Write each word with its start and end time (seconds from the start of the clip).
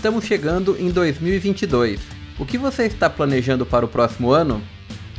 Estamos 0.00 0.24
chegando 0.24 0.78
em 0.80 0.90
2022. 0.90 2.00
O 2.38 2.46
que 2.46 2.56
você 2.56 2.84
está 2.84 3.10
planejando 3.10 3.66
para 3.66 3.84
o 3.84 3.88
próximo 3.88 4.32
ano? 4.32 4.62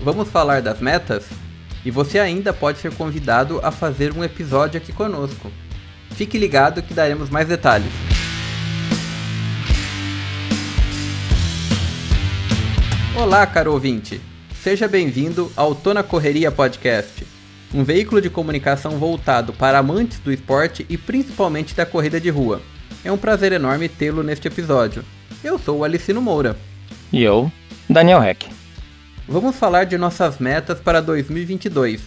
Vamos 0.02 0.28
falar 0.28 0.60
das 0.60 0.80
metas? 0.80 1.28
E 1.86 1.92
você 1.92 2.18
ainda 2.18 2.52
pode 2.52 2.80
ser 2.80 2.92
convidado 2.96 3.60
a 3.62 3.70
fazer 3.70 4.12
um 4.12 4.24
episódio 4.24 4.82
aqui 4.82 4.92
conosco. 4.92 5.52
Fique 6.16 6.36
ligado 6.36 6.82
que 6.82 6.96
daremos 6.96 7.30
mais 7.30 7.48
detalhes. 7.48 7.92
Olá, 13.16 13.46
caro 13.46 13.74
ouvinte! 13.74 14.20
Seja 14.64 14.88
bem-vindo 14.88 15.52
ao 15.56 15.76
Tona 15.76 16.02
Correria 16.02 16.52
Podcast, 16.52 17.24
um 17.72 17.84
veículo 17.84 18.20
de 18.20 18.32
comunicação 18.32 18.98
voltado 18.98 19.54
para 19.54 19.78
amantes 19.78 20.18
do 20.18 20.34
esporte 20.34 20.88
e 20.90 20.98
principalmente 20.98 21.76
da 21.76 21.86
corrida 21.86 22.20
de 22.20 22.32
rua. 22.32 22.60
É 23.04 23.12
um 23.12 23.18
prazer 23.18 23.52
enorme 23.52 23.90
tê-lo 23.90 24.22
neste 24.22 24.48
episódio. 24.48 25.04
Eu 25.44 25.58
sou 25.58 25.80
o 25.80 25.84
Alicino 25.84 26.22
Moura. 26.22 26.56
E 27.12 27.24
eu, 27.24 27.52
Daniel 27.90 28.22
Heck. 28.22 28.48
Vamos 29.28 29.56
falar 29.56 29.86
de 29.86 29.98
nossas 29.98 30.38
metas 30.38 30.80
para 30.80 31.02
2022 31.02 32.02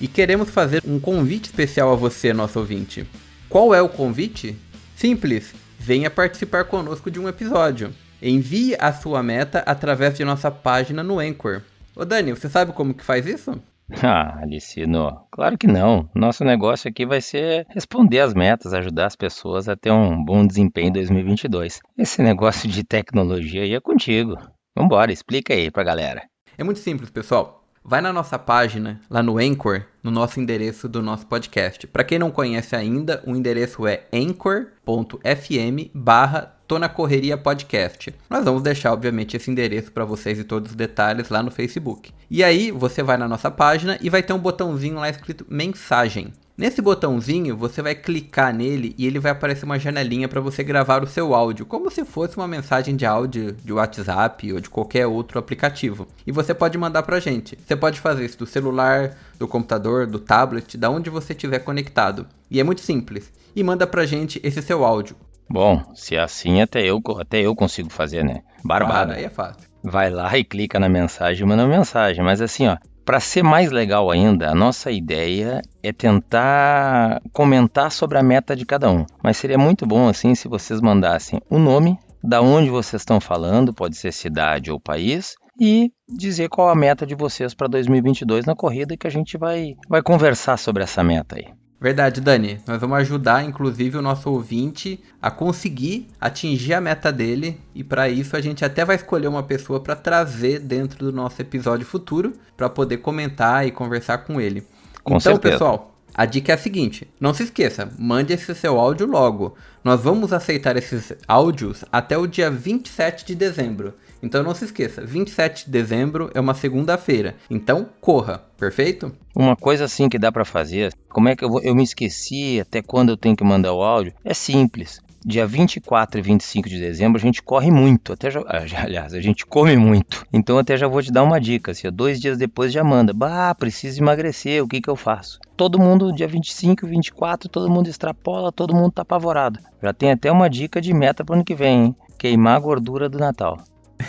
e 0.00 0.06
queremos 0.06 0.50
fazer 0.50 0.82
um 0.86 1.00
convite 1.00 1.46
especial 1.46 1.90
a 1.90 1.96
você, 1.96 2.34
nosso 2.34 2.58
ouvinte. 2.58 3.06
Qual 3.48 3.74
é 3.74 3.80
o 3.80 3.88
convite? 3.88 4.54
Simples, 4.94 5.54
venha 5.78 6.10
participar 6.10 6.64
conosco 6.64 7.10
de 7.10 7.18
um 7.18 7.26
episódio. 7.26 7.94
Envie 8.20 8.76
a 8.78 8.92
sua 8.92 9.22
meta 9.22 9.60
através 9.60 10.14
de 10.14 10.24
nossa 10.26 10.50
página 10.50 11.02
no 11.02 11.20
Anchor. 11.20 11.62
Ô 11.96 12.04
Dani, 12.04 12.32
você 12.32 12.50
sabe 12.50 12.72
como 12.72 12.92
que 12.92 13.04
faz 13.04 13.26
isso? 13.26 13.58
Ah, 14.02 14.40
Alicino, 14.40 15.26
claro 15.30 15.58
que 15.58 15.66
não. 15.66 16.08
Nosso 16.14 16.44
negócio 16.44 16.88
aqui 16.88 17.06
vai 17.06 17.20
ser 17.20 17.66
responder 17.68 18.20
as 18.20 18.34
metas, 18.34 18.72
ajudar 18.72 19.06
as 19.06 19.16
pessoas 19.16 19.68
a 19.68 19.76
ter 19.76 19.90
um 19.90 20.22
bom 20.24 20.46
desempenho 20.46 20.88
em 20.88 20.92
2022. 20.92 21.80
Esse 21.96 22.22
negócio 22.22 22.68
de 22.68 22.82
tecnologia 22.82 23.62
aí 23.62 23.74
é 23.74 23.80
contigo. 23.80 24.36
Vambora, 24.76 25.12
explica 25.12 25.54
aí 25.54 25.70
pra 25.70 25.84
galera. 25.84 26.22
É 26.56 26.64
muito 26.64 26.80
simples, 26.80 27.10
pessoal. 27.10 27.63
Vai 27.86 28.00
na 28.00 28.14
nossa 28.14 28.38
página, 28.38 28.98
lá 29.10 29.22
no 29.22 29.36
Anchor, 29.36 29.82
no 30.02 30.10
nosso 30.10 30.40
endereço 30.40 30.88
do 30.88 31.02
nosso 31.02 31.26
podcast. 31.26 31.86
Para 31.86 32.02
quem 32.02 32.18
não 32.18 32.30
conhece 32.30 32.74
ainda, 32.74 33.22
o 33.26 33.36
endereço 33.36 33.86
é 33.86 34.04
anchor.fm 34.10 35.90
barra 35.92 36.54
na 36.78 36.88
Correria 36.88 37.36
Podcast. 37.36 38.12
Nós 38.28 38.44
vamos 38.44 38.62
deixar, 38.62 38.92
obviamente, 38.92 39.36
esse 39.36 39.50
endereço 39.50 39.92
para 39.92 40.04
vocês 40.04 40.38
e 40.38 40.44
todos 40.44 40.70
os 40.70 40.76
detalhes 40.76 41.28
lá 41.28 41.42
no 41.42 41.50
Facebook. 41.50 42.10
E 42.28 42.42
aí, 42.42 42.72
você 42.72 43.02
vai 43.02 43.16
na 43.16 43.28
nossa 43.28 43.50
página 43.50 43.98
e 44.00 44.10
vai 44.10 44.22
ter 44.22 44.32
um 44.32 44.38
botãozinho 44.38 44.96
lá 44.96 45.08
escrito 45.08 45.46
Mensagem. 45.48 46.32
Nesse 46.56 46.80
botãozinho, 46.80 47.56
você 47.56 47.82
vai 47.82 47.96
clicar 47.96 48.54
nele 48.54 48.94
e 48.96 49.06
ele 49.06 49.18
vai 49.18 49.32
aparecer 49.32 49.64
uma 49.64 49.76
janelinha 49.76 50.28
para 50.28 50.40
você 50.40 50.62
gravar 50.62 51.02
o 51.02 51.06
seu 51.06 51.34
áudio, 51.34 51.66
como 51.66 51.90
se 51.90 52.04
fosse 52.04 52.36
uma 52.36 52.46
mensagem 52.46 52.94
de 52.94 53.04
áudio 53.04 53.50
de 53.52 53.72
WhatsApp 53.72 54.52
ou 54.52 54.60
de 54.60 54.70
qualquer 54.70 55.04
outro 55.04 55.36
aplicativo. 55.36 56.06
E 56.24 56.30
você 56.30 56.54
pode 56.54 56.78
mandar 56.78 57.02
pra 57.02 57.18
gente. 57.18 57.58
Você 57.66 57.74
pode 57.74 57.98
fazer 57.98 58.24
isso 58.24 58.38
do 58.38 58.46
celular, 58.46 59.16
do 59.36 59.48
computador, 59.48 60.06
do 60.06 60.20
tablet, 60.20 60.78
da 60.78 60.88
onde 60.88 61.10
você 61.10 61.32
estiver 61.32 61.58
conectado. 61.58 62.24
E 62.48 62.60
é 62.60 62.62
muito 62.62 62.82
simples. 62.82 63.32
E 63.56 63.64
manda 63.64 63.84
pra 63.84 64.06
gente 64.06 64.40
esse 64.44 64.62
seu 64.62 64.84
áudio. 64.84 65.16
Bom, 65.50 65.82
se 65.92 66.14
é 66.14 66.20
assim 66.20 66.62
até 66.62 66.84
eu, 66.84 67.02
até 67.18 67.40
eu 67.40 67.54
consigo 67.56 67.90
fazer, 67.90 68.24
né? 68.24 68.42
Barbada. 68.62 69.14
Ah, 69.14 69.16
aí 69.16 69.24
é 69.24 69.28
fácil. 69.28 69.68
Vai 69.82 70.08
lá 70.08 70.38
e 70.38 70.44
clica 70.44 70.78
na 70.78 70.88
mensagem 70.88 71.42
e 71.42 71.48
manda 71.48 71.64
uma 71.64 71.76
mensagem. 71.76 72.24
Mas 72.24 72.40
assim, 72.40 72.68
ó, 72.68 72.76
para 73.04 73.20
ser 73.20 73.42
mais 73.42 73.70
legal 73.70 74.10
ainda, 74.10 74.50
a 74.50 74.54
nossa 74.54 74.90
ideia 74.90 75.60
é 75.82 75.92
tentar 75.92 77.20
comentar 77.32 77.92
sobre 77.92 78.18
a 78.18 78.22
meta 78.22 78.56
de 78.56 78.64
cada 78.64 78.90
um. 78.90 79.04
Mas 79.22 79.36
seria 79.36 79.58
muito 79.58 79.86
bom 79.86 80.08
assim 80.08 80.34
se 80.34 80.48
vocês 80.48 80.80
mandassem 80.80 81.40
o 81.50 81.58
nome, 81.58 81.98
da 82.22 82.40
onde 82.40 82.70
vocês 82.70 83.02
estão 83.02 83.20
falando, 83.20 83.74
pode 83.74 83.96
ser 83.96 84.12
cidade 84.12 84.70
ou 84.70 84.80
país, 84.80 85.34
e 85.60 85.92
dizer 86.08 86.48
qual 86.48 86.68
a 86.68 86.74
meta 86.74 87.06
de 87.06 87.14
vocês 87.14 87.54
para 87.54 87.68
2022 87.68 88.46
na 88.46 88.56
corrida 88.56 88.96
que 88.96 89.06
a 89.06 89.10
gente 89.10 89.36
vai, 89.36 89.74
vai 89.88 90.02
conversar 90.02 90.56
sobre 90.56 90.82
essa 90.82 91.04
meta 91.04 91.36
aí. 91.36 91.63
Verdade, 91.84 92.22
Dani. 92.22 92.62
Nós 92.66 92.80
vamos 92.80 92.96
ajudar, 92.96 93.44
inclusive, 93.44 93.98
o 93.98 94.00
nosso 94.00 94.30
ouvinte 94.30 95.04
a 95.20 95.30
conseguir 95.30 96.08
atingir 96.18 96.72
a 96.72 96.80
meta 96.80 97.12
dele. 97.12 97.60
E 97.74 97.84
para 97.84 98.08
isso 98.08 98.34
a 98.34 98.40
gente 98.40 98.64
até 98.64 98.86
vai 98.86 98.96
escolher 98.96 99.28
uma 99.28 99.42
pessoa 99.42 99.78
para 99.78 99.94
trazer 99.94 100.60
dentro 100.60 101.04
do 101.04 101.12
nosso 101.12 101.42
episódio 101.42 101.84
futuro 101.84 102.32
para 102.56 102.70
poder 102.70 102.96
comentar 102.96 103.66
e 103.66 103.70
conversar 103.70 104.16
com 104.16 104.40
ele. 104.40 104.66
Com 105.02 105.16
então, 105.16 105.32
certeza. 105.34 105.52
pessoal, 105.52 105.94
a 106.14 106.24
dica 106.24 106.52
é 106.52 106.54
a 106.54 106.58
seguinte: 106.58 107.06
não 107.20 107.34
se 107.34 107.42
esqueça, 107.42 107.92
mande 107.98 108.32
esse 108.32 108.54
seu 108.54 108.80
áudio 108.80 109.06
logo. 109.06 109.54
Nós 109.84 110.00
vamos 110.00 110.32
aceitar 110.32 110.78
esses 110.78 111.12
áudios 111.28 111.84
até 111.92 112.16
o 112.16 112.26
dia 112.26 112.50
27 112.50 113.26
de 113.26 113.34
dezembro. 113.34 113.92
Então 114.24 114.42
não 114.42 114.54
se 114.54 114.64
esqueça, 114.64 115.04
27 115.04 115.66
de 115.66 115.70
dezembro 115.70 116.30
é 116.32 116.40
uma 116.40 116.54
segunda-feira. 116.54 117.36
Então 117.50 117.86
corra, 118.00 118.42
perfeito? 118.56 119.12
Uma 119.36 119.54
coisa 119.54 119.84
assim 119.84 120.08
que 120.08 120.18
dá 120.18 120.32
para 120.32 120.46
fazer, 120.46 120.94
como 121.10 121.28
é 121.28 121.36
que 121.36 121.44
eu, 121.44 121.50
vou, 121.50 121.60
eu 121.60 121.74
me 121.74 121.82
esqueci 121.82 122.58
até 122.58 122.80
quando 122.80 123.10
eu 123.10 123.18
tenho 123.18 123.36
que 123.36 123.44
mandar 123.44 123.74
o 123.74 123.82
áudio? 123.82 124.14
É 124.24 124.32
simples. 124.32 124.98
Dia 125.26 125.46
24 125.46 126.18
e 126.18 126.22
25 126.22 126.68
de 126.70 126.80
dezembro 126.80 127.18
a 127.18 127.20
gente 127.20 127.42
corre 127.42 127.70
muito, 127.70 128.14
até 128.14 128.30
já, 128.30 128.42
aliás, 128.82 129.12
a 129.12 129.20
gente 129.20 129.44
come 129.44 129.76
muito. 129.76 130.24
Então 130.32 130.56
até 130.56 130.74
já 130.74 130.88
vou 130.88 131.02
te 131.02 131.12
dar 131.12 131.22
uma 131.22 131.38
dica, 131.38 131.72
assim, 131.72 131.90
dois 131.92 132.18
dias 132.18 132.38
depois 132.38 132.72
já 132.72 132.82
manda, 132.82 133.12
bah, 133.12 133.54
preciso 133.54 134.00
emagrecer, 134.02 134.64
o 134.64 134.68
que 134.68 134.80
que 134.80 134.88
eu 134.88 134.96
faço? 134.96 135.38
Todo 135.54 135.78
mundo, 135.78 136.12
dia 136.12 136.28
25, 136.28 136.86
24, 136.86 137.48
todo 137.50 137.70
mundo 137.70 137.88
extrapola, 137.88 138.50
todo 138.50 138.74
mundo 138.74 138.92
tá 138.92 139.02
apavorado. 139.02 139.60
Já 139.82 139.92
tem 139.92 140.12
até 140.12 140.32
uma 140.32 140.48
dica 140.48 140.80
de 140.80 140.94
meta 140.94 141.22
para 141.22 141.36
ano 141.36 141.44
que 141.44 141.54
vem, 141.54 141.84
hein? 141.84 141.96
Queimar 142.18 142.56
a 142.56 142.60
gordura 142.60 143.08
do 143.08 143.18
Natal. 143.18 143.58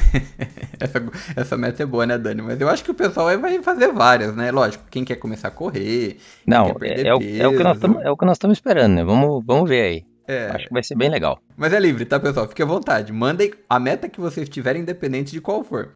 essa, 0.80 1.04
essa 1.36 1.58
meta 1.58 1.84
é 1.84 1.86
boa, 1.86 2.06
né, 2.06 2.18
Dani? 2.18 2.42
Mas 2.42 2.60
eu 2.60 2.70
acho 2.70 2.84
que 2.84 2.92
o 2.92 2.96
pessoal 2.96 3.38
vai 3.40 3.62
fazer 3.62 3.92
várias, 3.92 4.36
né? 4.36 4.52
Lógico, 4.52 4.84
quem 4.90 5.04
quer 5.04 5.16
começar 5.16 5.50
a 5.50 5.52
correr. 5.52 6.18
Não, 6.46 6.76
é, 6.82 7.08
é, 7.08 7.16
o, 7.16 7.22
é, 7.22 7.48
o, 7.48 7.58
que 7.58 7.64
nós 7.64 7.80
tamo, 7.80 8.00
é 8.02 8.12
o 8.12 8.18
que 8.18 8.26
nós 8.26 8.36
estamos 8.36 8.58
esperando, 8.58 8.94
né? 8.94 9.04
Vamos, 9.04 9.44
vamos 9.46 9.70
ver 9.70 9.82
aí. 9.82 10.06
É. 10.28 10.50
Acho 10.50 10.68
que 10.68 10.74
vai 10.74 10.84
ser 10.84 10.96
bem 10.96 11.10
legal. 11.10 11.40
Mas 11.56 11.72
é 11.72 11.80
livre, 11.80 12.06
tá, 12.06 12.20
pessoal? 12.20 12.48
Fique 12.48 12.62
à 12.62 12.66
vontade. 12.66 13.14
Mandem 13.14 13.54
a 13.70 13.80
meta 13.80 14.10
que 14.10 14.20
vocês 14.20 14.50
tiverem, 14.50 14.82
independente 14.82 15.32
de 15.32 15.40
qual 15.40 15.64
for. 15.64 15.96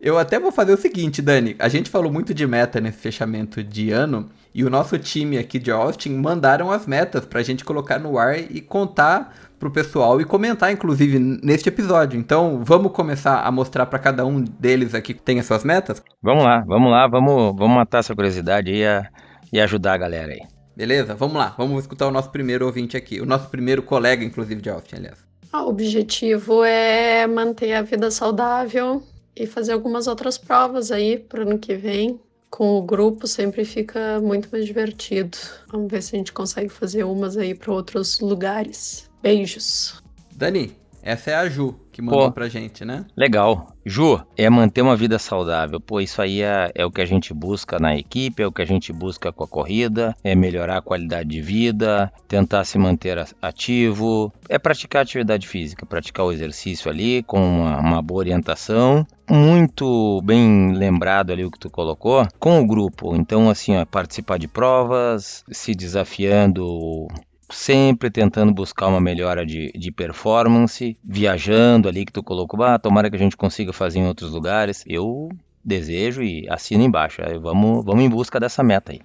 Eu 0.00 0.16
até 0.16 0.38
vou 0.38 0.52
fazer 0.52 0.72
o 0.72 0.76
seguinte, 0.76 1.20
Dani. 1.20 1.56
A 1.58 1.68
gente 1.68 1.90
falou 1.90 2.12
muito 2.12 2.32
de 2.32 2.46
meta 2.46 2.80
nesse 2.80 2.98
fechamento 2.98 3.62
de 3.64 3.90
ano. 3.90 4.30
E 4.54 4.64
o 4.64 4.70
nosso 4.70 4.98
time 4.98 5.38
aqui 5.38 5.58
de 5.58 5.70
Austin 5.70 6.14
mandaram 6.14 6.70
as 6.70 6.86
metas 6.86 7.24
pra 7.24 7.42
gente 7.42 7.64
colocar 7.64 7.98
no 7.98 8.18
ar 8.18 8.38
e 8.38 8.60
contar 8.60 9.34
pro 9.58 9.70
pessoal 9.70 10.20
e 10.20 10.24
comentar, 10.24 10.72
inclusive, 10.72 11.18
neste 11.18 11.68
episódio. 11.68 12.18
Então, 12.18 12.62
vamos 12.64 12.92
começar 12.92 13.42
a 13.42 13.50
mostrar 13.50 13.86
para 13.86 13.98
cada 13.98 14.24
um 14.24 14.40
deles 14.40 14.94
aqui 14.94 15.14
que 15.14 15.22
tem 15.22 15.40
as 15.40 15.46
suas 15.46 15.64
metas? 15.64 16.02
Vamos 16.22 16.44
lá, 16.44 16.64
vamos 16.66 16.90
lá, 16.90 17.08
vamos, 17.08 17.56
vamos 17.56 17.76
matar 17.76 17.98
essa 17.98 18.14
curiosidade 18.14 18.72
e, 18.72 18.86
a, 18.86 19.08
e 19.52 19.60
ajudar 19.60 19.94
a 19.94 19.98
galera 19.98 20.32
aí. 20.32 20.40
Beleza? 20.76 21.14
Vamos 21.14 21.36
lá, 21.36 21.54
vamos 21.58 21.80
escutar 21.80 22.06
o 22.06 22.12
nosso 22.12 22.30
primeiro 22.30 22.64
ouvinte 22.64 22.96
aqui, 22.96 23.20
o 23.20 23.26
nosso 23.26 23.48
primeiro 23.48 23.82
colega, 23.82 24.24
inclusive, 24.24 24.60
de 24.60 24.70
Austin, 24.70 24.96
aliás. 24.96 25.18
Ah, 25.52 25.64
o 25.64 25.70
objetivo 25.70 26.62
é 26.62 27.26
manter 27.26 27.74
a 27.74 27.82
vida 27.82 28.10
saudável 28.10 29.02
e 29.34 29.46
fazer 29.46 29.72
algumas 29.72 30.06
outras 30.06 30.38
provas 30.38 30.92
aí 30.92 31.18
pro 31.18 31.42
ano 31.42 31.58
que 31.58 31.74
vem 31.74 32.20
com 32.50 32.78
o 32.78 32.82
grupo 32.82 33.26
sempre 33.26 33.64
fica 33.64 34.20
muito 34.20 34.48
mais 34.50 34.66
divertido. 34.66 35.36
Vamos 35.70 35.90
ver 35.90 36.02
se 36.02 36.16
a 36.16 36.18
gente 36.18 36.32
consegue 36.32 36.68
fazer 36.68 37.04
umas 37.04 37.36
aí 37.36 37.54
para 37.54 37.72
outros 37.72 38.20
lugares. 38.20 39.08
Beijos. 39.22 40.02
Dani, 40.34 40.76
essa 41.02 41.30
é 41.30 41.34
a 41.34 41.48
Ju 41.48 41.78
que 41.90 42.02
mandou 42.02 42.26
Pô, 42.26 42.32
pra 42.32 42.48
gente, 42.48 42.84
né? 42.84 43.04
Legal. 43.16 43.76
Ju, 43.88 44.20
é 44.36 44.50
manter 44.50 44.82
uma 44.82 44.94
vida 44.94 45.18
saudável. 45.18 45.80
Pô, 45.80 45.98
isso 45.98 46.20
aí 46.20 46.42
é, 46.42 46.70
é, 46.74 46.84
o 46.84 46.90
que 46.90 47.00
a 47.00 47.06
gente 47.06 47.32
busca 47.32 47.78
na 47.78 47.96
equipe, 47.96 48.42
é 48.42 48.46
o 48.46 48.52
que 48.52 48.60
a 48.60 48.66
gente 48.66 48.92
busca 48.92 49.32
com 49.32 49.44
a 49.44 49.48
corrida, 49.48 50.14
é 50.22 50.34
melhorar 50.34 50.76
a 50.76 50.82
qualidade 50.82 51.30
de 51.30 51.40
vida, 51.40 52.12
tentar 52.28 52.64
se 52.64 52.78
manter 52.78 53.18
ativo, 53.40 54.30
é 54.46 54.58
praticar 54.58 55.02
atividade 55.02 55.48
física, 55.48 55.86
praticar 55.86 56.26
o 56.26 56.32
exercício 56.32 56.90
ali 56.90 57.22
com 57.22 57.40
uma, 57.40 57.78
uma 57.78 58.02
boa 58.02 58.18
orientação. 58.18 59.06
Muito 59.30 60.20
bem 60.22 60.72
lembrado 60.74 61.32
ali 61.32 61.44
o 61.44 61.50
que 61.50 61.58
tu 61.58 61.70
colocou, 61.70 62.26
com 62.38 62.60
o 62.60 62.66
grupo. 62.66 63.16
Então, 63.16 63.48
assim, 63.48 63.74
ó, 63.74 63.86
participar 63.86 64.38
de 64.38 64.48
provas, 64.48 65.44
se 65.50 65.74
desafiando 65.74 67.08
sempre 67.50 68.10
tentando 68.10 68.52
buscar 68.52 68.88
uma 68.88 69.00
melhora 69.00 69.44
de, 69.44 69.72
de 69.72 69.90
performance, 69.90 70.96
viajando 71.02 71.88
ali 71.88 72.04
que 72.04 72.12
tu 72.12 72.22
colocou, 72.22 72.62
ah, 72.62 72.78
tomara 72.78 73.10
que 73.10 73.16
a 73.16 73.18
gente 73.18 73.36
consiga 73.36 73.72
fazer 73.72 74.00
em 74.00 74.06
outros 74.06 74.30
lugares. 74.30 74.84
Eu 74.86 75.28
desejo 75.64 76.22
e 76.22 76.46
assino 76.48 76.84
embaixo. 76.84 77.22
Aí 77.24 77.38
vamos, 77.38 77.84
vamos 77.84 78.04
em 78.04 78.08
busca 78.08 78.38
dessa 78.38 78.62
meta 78.62 78.92
aí. 78.92 79.00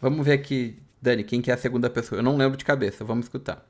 Vamos 0.00 0.24
ver 0.24 0.32
aqui, 0.32 0.78
Dani, 1.00 1.22
quem 1.24 1.40
que 1.40 1.50
é 1.50 1.54
a 1.54 1.58
segunda 1.58 1.88
pessoa? 1.88 2.18
Eu 2.18 2.22
não 2.24 2.36
lembro 2.36 2.56
de 2.56 2.64
cabeça, 2.64 3.04
vamos 3.04 3.26
escutar. 3.26 3.64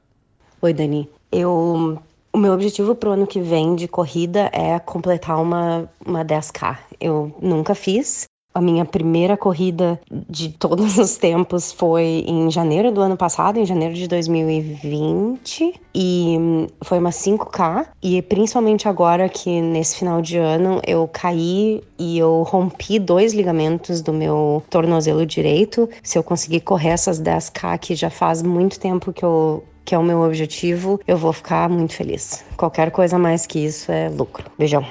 Oi, 0.61 0.73
Dani. 0.73 1.09
Eu 1.31 2.01
o 2.35 2.39
meu 2.39 2.55
objetivo 2.55 2.95
pro 2.95 3.11
ano 3.11 3.27
que 3.27 3.43
vem 3.43 3.77
de 3.77 3.87
corrida 3.87 4.49
é 4.55 4.79
completar 4.79 5.41
uma, 5.41 5.87
uma 6.05 6.25
10K. 6.25 6.79
Eu 6.99 7.35
nunca 7.43 7.75
fiz, 7.75 8.25
A 8.55 8.61
minha 8.61 8.85
primeira 8.85 9.37
corrida 9.37 10.01
de 10.29 10.51
todos 10.51 10.99
os 10.99 11.17
tempos 11.17 11.73
foi 11.73 12.25
em 12.27 12.51
janeiro 12.51 12.93
do 12.93 13.01
ano 13.01 13.17
passado, 13.17 13.59
em 13.59 13.65
janeiro 13.65 13.95
de 13.95 14.07
2020, 14.07 15.81
e 15.95 16.37
hum, 16.39 16.67
foi 16.83 16.99
uma 16.99 17.11
5K. 17.11 17.87
E 18.03 18.21
principalmente 18.23 18.89
agora 18.89 19.29
que 19.29 19.61
nesse 19.61 19.97
final 19.97 20.21
de 20.21 20.37
ano 20.37 20.81
eu 20.87 21.09
caí 21.09 21.83
e 21.99 22.19
eu 22.19 22.43
rompi 22.43 22.99
dois 22.99 23.33
ligamentos 23.33 24.03
do 24.03 24.13
meu 24.13 24.63
tornozelo 24.69 25.25
direito. 25.25 25.89
Se 26.03 26.19
eu 26.19 26.23
conseguir 26.23 26.61
correr 26.61 26.91
essas 26.91 27.21
10K, 27.21 27.79
que 27.79 27.95
já 27.95 28.11
faz 28.11 28.43
muito 28.43 28.79
tempo 28.79 29.13
que 29.13 29.25
eu 29.25 29.65
que 29.85 29.95
é 29.95 29.99
o 29.99 30.03
meu 30.03 30.21
objetivo, 30.21 31.01
eu 31.09 31.17
vou 31.17 31.33
ficar 31.33 31.69
muito 31.69 31.95
feliz. 31.95 32.45
Qualquer 32.57 32.91
coisa 32.93 33.19
mais 33.19 33.47
que 33.47 33.59
isso 33.59 33.91
é 33.91 34.09
lucro. 34.09 34.49
Beijão. 34.57 34.87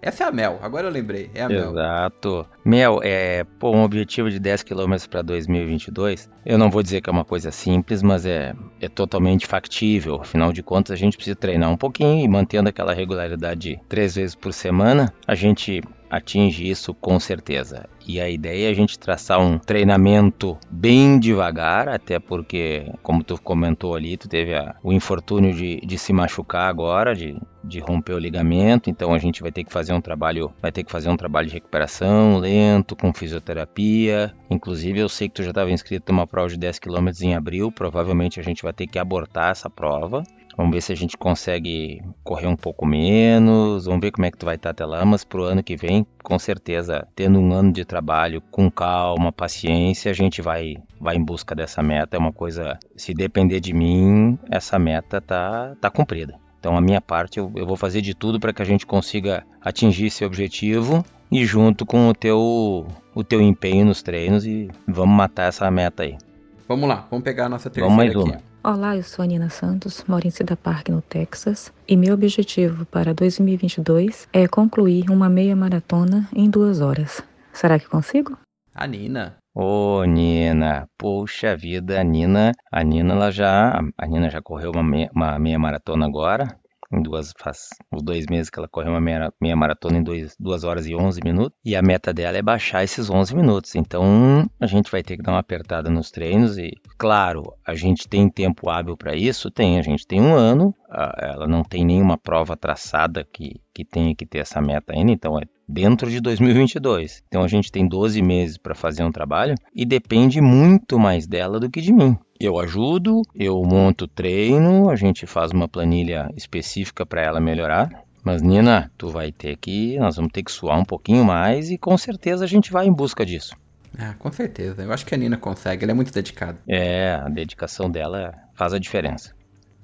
Essa 0.00 0.24
é 0.24 0.26
a 0.28 0.32
Mel, 0.32 0.58
agora 0.62 0.86
eu 0.86 0.92
lembrei, 0.92 1.30
é 1.34 1.42
a 1.42 1.48
Mel. 1.48 1.70
Exato. 1.70 2.46
Mel, 2.64 3.00
é, 3.02 3.44
pô, 3.58 3.70
um 3.72 3.82
objetivo 3.82 4.30
de 4.30 4.38
10 4.38 4.62
km 4.62 4.94
para 5.10 5.22
2022, 5.22 6.30
eu 6.46 6.56
não 6.56 6.70
vou 6.70 6.82
dizer 6.82 7.00
que 7.00 7.10
é 7.10 7.12
uma 7.12 7.24
coisa 7.24 7.50
simples, 7.50 8.02
mas 8.02 8.24
é, 8.24 8.54
é 8.80 8.88
totalmente 8.88 9.46
factível. 9.46 10.20
Afinal 10.20 10.52
de 10.52 10.62
contas, 10.62 10.92
a 10.92 10.96
gente 10.96 11.16
precisa 11.16 11.36
treinar 11.36 11.70
um 11.70 11.76
pouquinho 11.76 12.24
e 12.24 12.28
mantendo 12.28 12.68
aquela 12.68 12.94
regularidade 12.94 13.80
três 13.88 14.14
vezes 14.14 14.34
por 14.34 14.52
semana, 14.52 15.12
a 15.26 15.34
gente 15.34 15.82
atinge 16.10 16.68
isso 16.68 16.94
com 16.94 17.18
certeza. 17.18 17.88
E 18.06 18.20
a 18.20 18.28
ideia 18.28 18.68
é 18.68 18.70
a 18.70 18.74
gente 18.74 18.98
traçar 18.98 19.38
um 19.38 19.58
treinamento 19.58 20.56
bem 20.70 21.18
devagar, 21.18 21.88
até 21.88 22.18
porque, 22.18 22.90
como 23.02 23.22
tu 23.22 23.40
comentou 23.40 23.94
ali, 23.94 24.16
tu 24.16 24.28
teve 24.28 24.54
a, 24.54 24.74
o 24.82 24.92
infortúnio 24.92 25.52
de, 25.52 25.80
de 25.80 25.98
se 25.98 26.12
machucar 26.12 26.70
agora, 26.70 27.14
de, 27.14 27.38
de 27.62 27.80
romper 27.80 28.14
o 28.14 28.18
ligamento, 28.18 28.88
então 28.88 29.12
a 29.12 29.18
gente 29.18 29.42
vai 29.42 29.52
ter 29.52 29.62
que 29.62 29.72
fazer 29.72 29.92
um 29.92 30.00
trabalho, 30.00 30.50
vai 30.62 30.72
ter 30.72 30.84
que 30.84 30.90
fazer 30.90 31.10
um 31.10 31.16
trabalho 31.16 31.48
de 31.48 31.54
recuperação 31.54 32.38
lento, 32.38 32.96
com 32.96 33.12
fisioterapia. 33.12 34.34
Inclusive, 34.48 35.00
eu 35.00 35.08
sei 35.08 35.28
que 35.28 35.34
tu 35.34 35.42
já 35.42 35.50
estava 35.50 35.70
inscrito 35.70 36.10
numa 36.10 36.26
prova 36.26 36.48
de 36.48 36.56
10 36.56 36.78
km 36.78 37.08
em 37.22 37.34
abril, 37.34 37.70
provavelmente 37.70 38.40
a 38.40 38.42
gente 38.42 38.62
vai 38.62 38.72
ter 38.72 38.86
que 38.86 38.98
abortar 38.98 39.50
essa 39.50 39.68
prova. 39.68 40.22
Vamos 40.58 40.72
ver 40.72 40.80
se 40.80 40.92
a 40.92 40.96
gente 40.96 41.16
consegue 41.16 42.02
correr 42.24 42.48
um 42.48 42.56
pouco 42.56 42.84
menos. 42.84 43.84
Vamos 43.84 44.00
ver 44.00 44.10
como 44.10 44.26
é 44.26 44.30
que 44.32 44.36
tu 44.36 44.44
vai 44.44 44.56
estar 44.56 44.70
até 44.70 44.84
lá. 44.84 45.04
Mas 45.04 45.22
pro 45.22 45.44
ano 45.44 45.62
que 45.62 45.76
vem, 45.76 46.04
com 46.20 46.36
certeza, 46.36 47.06
tendo 47.14 47.38
um 47.38 47.52
ano 47.52 47.72
de 47.72 47.84
trabalho 47.84 48.42
com 48.50 48.68
calma, 48.68 49.30
paciência, 49.30 50.10
a 50.10 50.14
gente 50.14 50.42
vai, 50.42 50.74
vai 51.00 51.14
em 51.14 51.24
busca 51.24 51.54
dessa 51.54 51.80
meta. 51.80 52.16
É 52.16 52.18
uma 52.18 52.32
coisa, 52.32 52.76
se 52.96 53.14
depender 53.14 53.60
de 53.60 53.72
mim, 53.72 54.36
essa 54.50 54.80
meta 54.80 55.20
tá, 55.20 55.76
tá 55.80 55.88
cumprida. 55.90 56.34
Então, 56.58 56.76
a 56.76 56.80
minha 56.80 57.00
parte, 57.00 57.38
eu, 57.38 57.52
eu 57.54 57.64
vou 57.64 57.76
fazer 57.76 58.00
de 58.00 58.12
tudo 58.12 58.40
para 58.40 58.52
que 58.52 58.60
a 58.60 58.64
gente 58.64 58.84
consiga 58.84 59.46
atingir 59.62 60.06
esse 60.06 60.24
objetivo 60.24 61.04
e 61.30 61.44
junto 61.44 61.86
com 61.86 62.08
o 62.08 62.14
teu, 62.14 62.84
o 63.14 63.22
teu 63.22 63.40
empenho 63.40 63.86
nos 63.86 64.02
treinos 64.02 64.44
e 64.44 64.68
vamos 64.88 65.16
matar 65.16 65.44
essa 65.44 65.70
meta 65.70 66.02
aí. 66.02 66.18
Vamos 66.66 66.88
lá, 66.88 67.06
vamos 67.08 67.22
pegar 67.22 67.46
a 67.46 67.48
nossa 67.48 67.70
terceira 67.70 67.88
vamos 67.88 68.12
mais 68.12 68.32
aqui. 68.32 68.44
Olá, 68.70 68.94
eu 68.94 69.02
sou 69.02 69.22
a 69.22 69.26
Nina 69.26 69.48
Santos, 69.48 70.04
moro 70.06 70.26
em 70.26 70.30
Cedar 70.30 70.58
Park, 70.58 70.90
no 70.90 71.00
Texas, 71.00 71.72
e 71.88 71.96
meu 71.96 72.12
objetivo 72.12 72.84
para 72.84 73.14
2022 73.14 74.28
é 74.30 74.46
concluir 74.46 75.08
uma 75.08 75.26
meia 75.26 75.56
maratona 75.56 76.28
em 76.36 76.50
duas 76.50 76.82
horas. 76.82 77.22
Será 77.50 77.78
que 77.78 77.88
consigo? 77.88 78.36
A 78.74 78.86
Nina. 78.86 79.36
Ô, 79.54 80.04
Nina, 80.04 80.86
poxa 80.98 81.56
vida, 81.56 81.98
a 81.98 82.04
Nina, 82.04 82.52
a 82.70 82.84
Nina, 82.84 83.14
ela 83.14 83.30
já, 83.30 83.80
a 83.96 84.06
Nina 84.06 84.28
já 84.28 84.42
correu 84.42 84.70
uma 84.70 84.82
meia, 84.82 85.10
uma 85.14 85.38
meia 85.38 85.58
maratona 85.58 86.04
agora, 86.04 86.54
em 86.92 87.02
duas, 87.02 87.32
faz 87.38 87.68
uns 87.92 88.02
dois 88.02 88.26
meses 88.28 88.50
que 88.50 88.58
ela 88.58 88.68
correu 88.68 88.92
uma 88.92 89.00
meia, 89.00 89.32
meia 89.40 89.56
maratona 89.56 89.98
em 89.98 90.02
dois, 90.02 90.34
duas 90.38 90.64
horas 90.64 90.86
e 90.86 90.94
11 90.94 91.20
minutos. 91.22 91.58
E 91.64 91.76
a 91.76 91.82
meta 91.82 92.12
dela 92.12 92.38
é 92.38 92.42
baixar 92.42 92.82
esses 92.82 93.10
11 93.10 93.36
minutos. 93.36 93.74
Então 93.74 94.48
a 94.58 94.66
gente 94.66 94.90
vai 94.90 95.02
ter 95.02 95.16
que 95.16 95.22
dar 95.22 95.32
uma 95.32 95.40
apertada 95.40 95.90
nos 95.90 96.10
treinos. 96.10 96.56
E, 96.58 96.72
claro, 96.96 97.52
a 97.66 97.74
gente 97.74 98.08
tem 98.08 98.28
tempo 98.28 98.70
hábil 98.70 98.96
para 98.96 99.14
isso? 99.14 99.50
Tem, 99.50 99.78
a 99.78 99.82
gente 99.82 100.06
tem 100.06 100.20
um 100.20 100.34
ano. 100.34 100.74
Ela 101.18 101.46
não 101.46 101.62
tem 101.62 101.84
nenhuma 101.84 102.16
prova 102.16 102.56
traçada 102.56 103.26
que, 103.30 103.60
que 103.78 103.84
tenha 103.84 104.12
que 104.12 104.26
ter 104.26 104.38
essa 104.38 104.60
meta 104.60 104.92
ainda. 104.92 105.12
Então 105.12 105.38
é 105.38 105.42
dentro 105.68 106.10
de 106.10 106.20
2022. 106.20 107.22
Então 107.28 107.44
a 107.44 107.48
gente 107.48 107.70
tem 107.70 107.86
12 107.86 108.20
meses 108.20 108.58
para 108.58 108.74
fazer 108.74 109.04
um 109.04 109.12
trabalho 109.12 109.54
e 109.72 109.86
depende 109.86 110.40
muito 110.40 110.98
mais 110.98 111.28
dela 111.28 111.60
do 111.60 111.70
que 111.70 111.80
de 111.80 111.92
mim. 111.92 112.18
Eu 112.40 112.58
ajudo, 112.58 113.22
eu 113.32 113.62
monto 113.62 114.08
treino, 114.08 114.90
a 114.90 114.96
gente 114.96 115.26
faz 115.26 115.52
uma 115.52 115.68
planilha 115.68 116.28
específica 116.36 117.06
para 117.06 117.22
ela 117.22 117.40
melhorar. 117.40 117.88
Mas 118.24 118.42
Nina, 118.42 118.90
tu 118.98 119.10
vai 119.10 119.30
ter 119.30 119.56
que, 119.56 119.96
nós 119.98 120.16
vamos 120.16 120.32
ter 120.32 120.42
que 120.42 120.50
suar 120.50 120.76
um 120.76 120.84
pouquinho 120.84 121.24
mais 121.24 121.70
e 121.70 121.78
com 121.78 121.96
certeza 121.96 122.44
a 122.44 122.48
gente 122.48 122.72
vai 122.72 122.84
em 122.86 122.92
busca 122.92 123.24
disso. 123.24 123.54
Ah, 123.96 124.14
com 124.18 124.32
certeza. 124.32 124.82
Eu 124.82 124.92
acho 124.92 125.06
que 125.06 125.14
a 125.14 125.18
Nina 125.18 125.36
consegue, 125.36 125.84
ela 125.84 125.92
é 125.92 125.94
muito 125.94 126.12
dedicada. 126.12 126.58
É, 126.66 127.12
a 127.12 127.28
dedicação 127.28 127.88
dela 127.88 128.34
faz 128.54 128.74
a 128.74 128.78
diferença. 128.80 129.32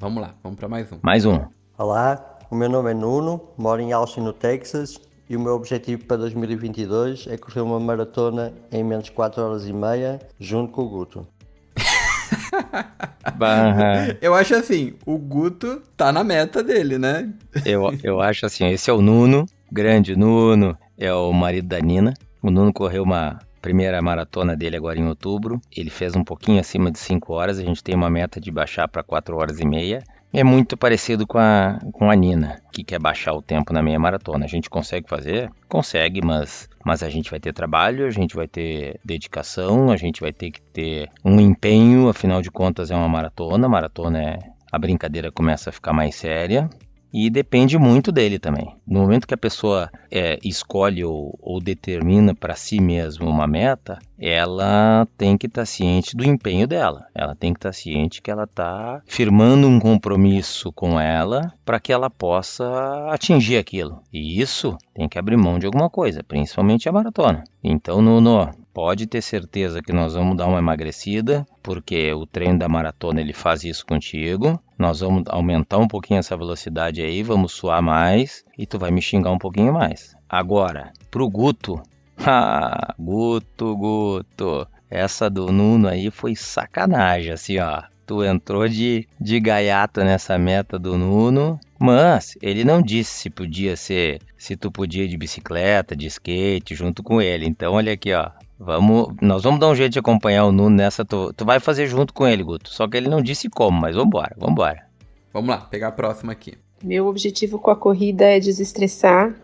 Vamos 0.00 0.20
lá, 0.20 0.34
vamos 0.42 0.58
para 0.58 0.68
mais 0.68 0.90
um. 0.90 0.98
Mais 1.00 1.24
um. 1.24 1.40
Olá, 1.78 2.33
o 2.54 2.56
meu 2.56 2.68
nome 2.68 2.92
é 2.92 2.94
Nuno, 2.94 3.40
moro 3.58 3.82
em 3.82 3.92
Austin, 3.92 4.20
no 4.20 4.32
Texas 4.32 5.00
e 5.28 5.36
o 5.36 5.40
meu 5.40 5.54
objetivo 5.54 6.04
para 6.04 6.18
2022 6.18 7.26
é 7.28 7.36
correr 7.36 7.62
uma 7.62 7.80
maratona 7.80 8.54
em 8.70 8.84
menos 8.84 9.06
de 9.06 9.10
4 9.10 9.42
horas 9.42 9.66
e 9.66 9.72
meia 9.72 10.20
junto 10.38 10.70
com 10.70 10.82
o 10.82 10.88
Guto. 10.88 11.26
eu 14.22 14.36
acho 14.36 14.54
assim, 14.54 14.94
o 15.04 15.18
Guto 15.18 15.82
tá 15.96 16.12
na 16.12 16.22
meta 16.22 16.62
dele, 16.62 16.96
né? 16.96 17.28
eu, 17.66 17.92
eu 18.04 18.20
acho 18.20 18.46
assim, 18.46 18.68
esse 18.68 18.88
é 18.88 18.92
o 18.92 19.02
Nuno, 19.02 19.46
grande 19.72 20.14
Nuno, 20.14 20.78
é 20.96 21.12
o 21.12 21.32
marido 21.32 21.66
da 21.66 21.80
Nina. 21.80 22.14
O 22.40 22.52
Nuno 22.52 22.72
correu 22.72 23.02
uma 23.02 23.40
primeira 23.60 24.00
maratona 24.00 24.54
dele 24.54 24.76
agora 24.76 24.96
em 24.96 25.08
outubro. 25.08 25.60
Ele 25.76 25.90
fez 25.90 26.14
um 26.14 26.22
pouquinho 26.22 26.60
acima 26.60 26.88
de 26.88 27.00
5 27.00 27.32
horas, 27.32 27.58
a 27.58 27.64
gente 27.64 27.82
tem 27.82 27.96
uma 27.96 28.08
meta 28.08 28.40
de 28.40 28.52
baixar 28.52 28.86
para 28.86 29.02
4 29.02 29.36
horas 29.36 29.58
e 29.58 29.66
meia. 29.66 30.04
É 30.36 30.42
muito 30.42 30.76
parecido 30.76 31.28
com 31.28 31.38
a, 31.38 31.78
com 31.92 32.10
a 32.10 32.14
Nina, 32.16 32.60
que 32.72 32.82
quer 32.82 32.98
baixar 32.98 33.34
o 33.34 33.40
tempo 33.40 33.72
na 33.72 33.80
meia 33.80 34.00
maratona. 34.00 34.44
A 34.44 34.48
gente 34.48 34.68
consegue 34.68 35.08
fazer? 35.08 35.48
Consegue, 35.68 36.20
mas, 36.24 36.68
mas 36.84 37.04
a 37.04 37.08
gente 37.08 37.30
vai 37.30 37.38
ter 37.38 37.52
trabalho, 37.52 38.04
a 38.04 38.10
gente 38.10 38.34
vai 38.34 38.48
ter 38.48 38.98
dedicação, 39.04 39.92
a 39.92 39.96
gente 39.96 40.20
vai 40.20 40.32
ter 40.32 40.50
que 40.50 40.60
ter 40.60 41.08
um 41.24 41.38
empenho, 41.38 42.08
afinal 42.08 42.42
de 42.42 42.50
contas 42.50 42.90
é 42.90 42.96
uma 42.96 43.08
maratona. 43.08 43.68
Maratona 43.68 44.20
é. 44.20 44.38
A 44.72 44.78
brincadeira 44.78 45.30
começa 45.30 45.70
a 45.70 45.72
ficar 45.72 45.92
mais 45.92 46.16
séria 46.16 46.68
e 47.14 47.30
depende 47.30 47.78
muito 47.78 48.10
dele 48.10 48.40
também. 48.40 48.74
No 48.84 48.98
momento 49.02 49.28
que 49.28 49.34
a 49.34 49.38
pessoa 49.38 49.88
é, 50.10 50.36
escolhe 50.42 51.04
ou, 51.04 51.38
ou 51.40 51.60
determina 51.60 52.34
para 52.34 52.56
si 52.56 52.80
mesmo 52.80 53.28
uma 53.28 53.46
meta, 53.46 54.00
ela 54.18 55.06
tem 55.16 55.38
que 55.38 55.46
estar 55.46 55.62
tá 55.62 55.66
ciente 55.66 56.16
do 56.16 56.24
empenho 56.24 56.66
dela. 56.66 57.06
Ela 57.14 57.36
tem 57.36 57.52
que 57.52 57.58
estar 57.58 57.68
tá 57.68 57.72
ciente 57.72 58.20
que 58.20 58.32
ela 58.32 58.42
está 58.42 59.00
firmando 59.06 59.68
um 59.68 59.78
compromisso 59.78 60.72
com 60.72 61.00
ela 61.00 61.52
para 61.64 61.78
que 61.78 61.92
ela 61.92 62.10
possa 62.10 62.66
atingir 63.08 63.58
aquilo. 63.58 64.02
E 64.12 64.40
isso 64.40 64.76
tem 64.92 65.08
que 65.08 65.16
abrir 65.16 65.36
mão 65.36 65.56
de 65.56 65.66
alguma 65.66 65.88
coisa, 65.88 66.24
principalmente 66.24 66.88
a 66.88 66.92
maratona. 66.92 67.44
Então, 67.62 68.02
Nuno, 68.02 68.50
pode 68.74 69.06
ter 69.06 69.22
certeza 69.22 69.80
que 69.80 69.92
nós 69.92 70.14
vamos 70.14 70.36
dar 70.36 70.48
uma 70.48 70.58
emagrecida, 70.58 71.46
porque 71.62 72.12
o 72.12 72.26
treino 72.26 72.58
da 72.58 72.68
maratona 72.68 73.20
ele 73.20 73.32
faz 73.32 73.62
isso 73.62 73.86
contigo. 73.86 74.60
Nós 74.76 74.98
vamos 74.98 75.22
aumentar 75.28 75.78
um 75.78 75.86
pouquinho 75.86 76.18
essa 76.18 76.36
velocidade 76.36 77.00
aí, 77.00 77.22
vamos 77.22 77.52
suar 77.52 77.80
mais 77.80 78.44
e 78.58 78.66
tu 78.66 78.76
vai 78.76 78.90
me 78.90 79.00
xingar 79.00 79.30
um 79.30 79.38
pouquinho 79.38 79.72
mais. 79.72 80.16
Agora, 80.28 80.92
pro 81.08 81.30
Guto, 81.30 81.80
ah, 82.26 82.92
Guto, 82.98 83.76
Guto, 83.76 84.66
essa 84.90 85.30
do 85.30 85.52
Nuno 85.52 85.88
aí 85.88 86.10
foi 86.10 86.34
sacanagem, 86.34 87.30
assim, 87.30 87.58
ó. 87.58 87.82
Tu 88.06 88.22
entrou 88.22 88.68
de, 88.68 89.08
de 89.18 89.40
gaiato 89.40 90.04
nessa 90.04 90.36
meta 90.36 90.78
do 90.78 90.98
Nuno, 90.98 91.58
mas 91.78 92.36
ele 92.42 92.62
não 92.62 92.82
disse 92.82 93.12
se 93.12 93.30
podia 93.30 93.76
ser, 93.76 94.20
se 94.36 94.56
tu 94.56 94.70
podia 94.70 95.04
ir 95.04 95.08
de 95.08 95.16
bicicleta, 95.16 95.96
de 95.96 96.06
skate, 96.08 96.74
junto 96.74 97.02
com 97.02 97.22
ele. 97.22 97.46
Então, 97.46 97.72
olha 97.72 97.94
aqui, 97.94 98.12
ó. 98.12 98.30
Vamos, 98.58 99.14
nós 99.20 99.42
vamos 99.42 99.60
dar 99.60 99.68
um 99.68 99.74
jeito 99.74 99.92
de 99.92 99.98
acompanhar 99.98 100.46
o 100.46 100.52
Nuno 100.52 100.76
nessa. 100.76 101.04
Tu, 101.04 101.32
tu 101.32 101.44
vai 101.44 101.58
fazer 101.58 101.86
junto 101.86 102.14
com 102.14 102.26
ele, 102.26 102.42
Guto. 102.42 102.70
Só 102.70 102.88
que 102.88 102.96
ele 102.96 103.08
não 103.08 103.20
disse 103.20 103.48
como, 103.48 103.80
mas 103.80 103.96
vambora, 103.96 104.34
vambora. 104.38 104.86
Vamos 105.32 105.50
lá, 105.50 105.58
pegar 105.58 105.88
a 105.88 105.92
próxima 105.92 106.32
aqui. 106.32 106.56
Meu 106.82 107.06
objetivo 107.06 107.58
com 107.58 107.70
a 107.70 107.76
corrida 107.76 108.24
é 108.24 108.38
desestressar, 108.38 109.34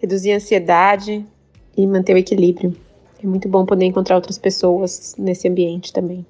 reduzir 0.00 0.32
a 0.32 0.36
ansiedade 0.36 1.26
e 1.76 1.86
manter 1.86 2.14
o 2.14 2.18
equilíbrio. 2.18 2.74
É 3.22 3.26
muito 3.26 3.48
bom 3.48 3.66
poder 3.66 3.84
encontrar 3.84 4.16
outras 4.16 4.38
pessoas 4.38 5.14
nesse 5.18 5.48
ambiente 5.48 5.92
também. 5.92 6.24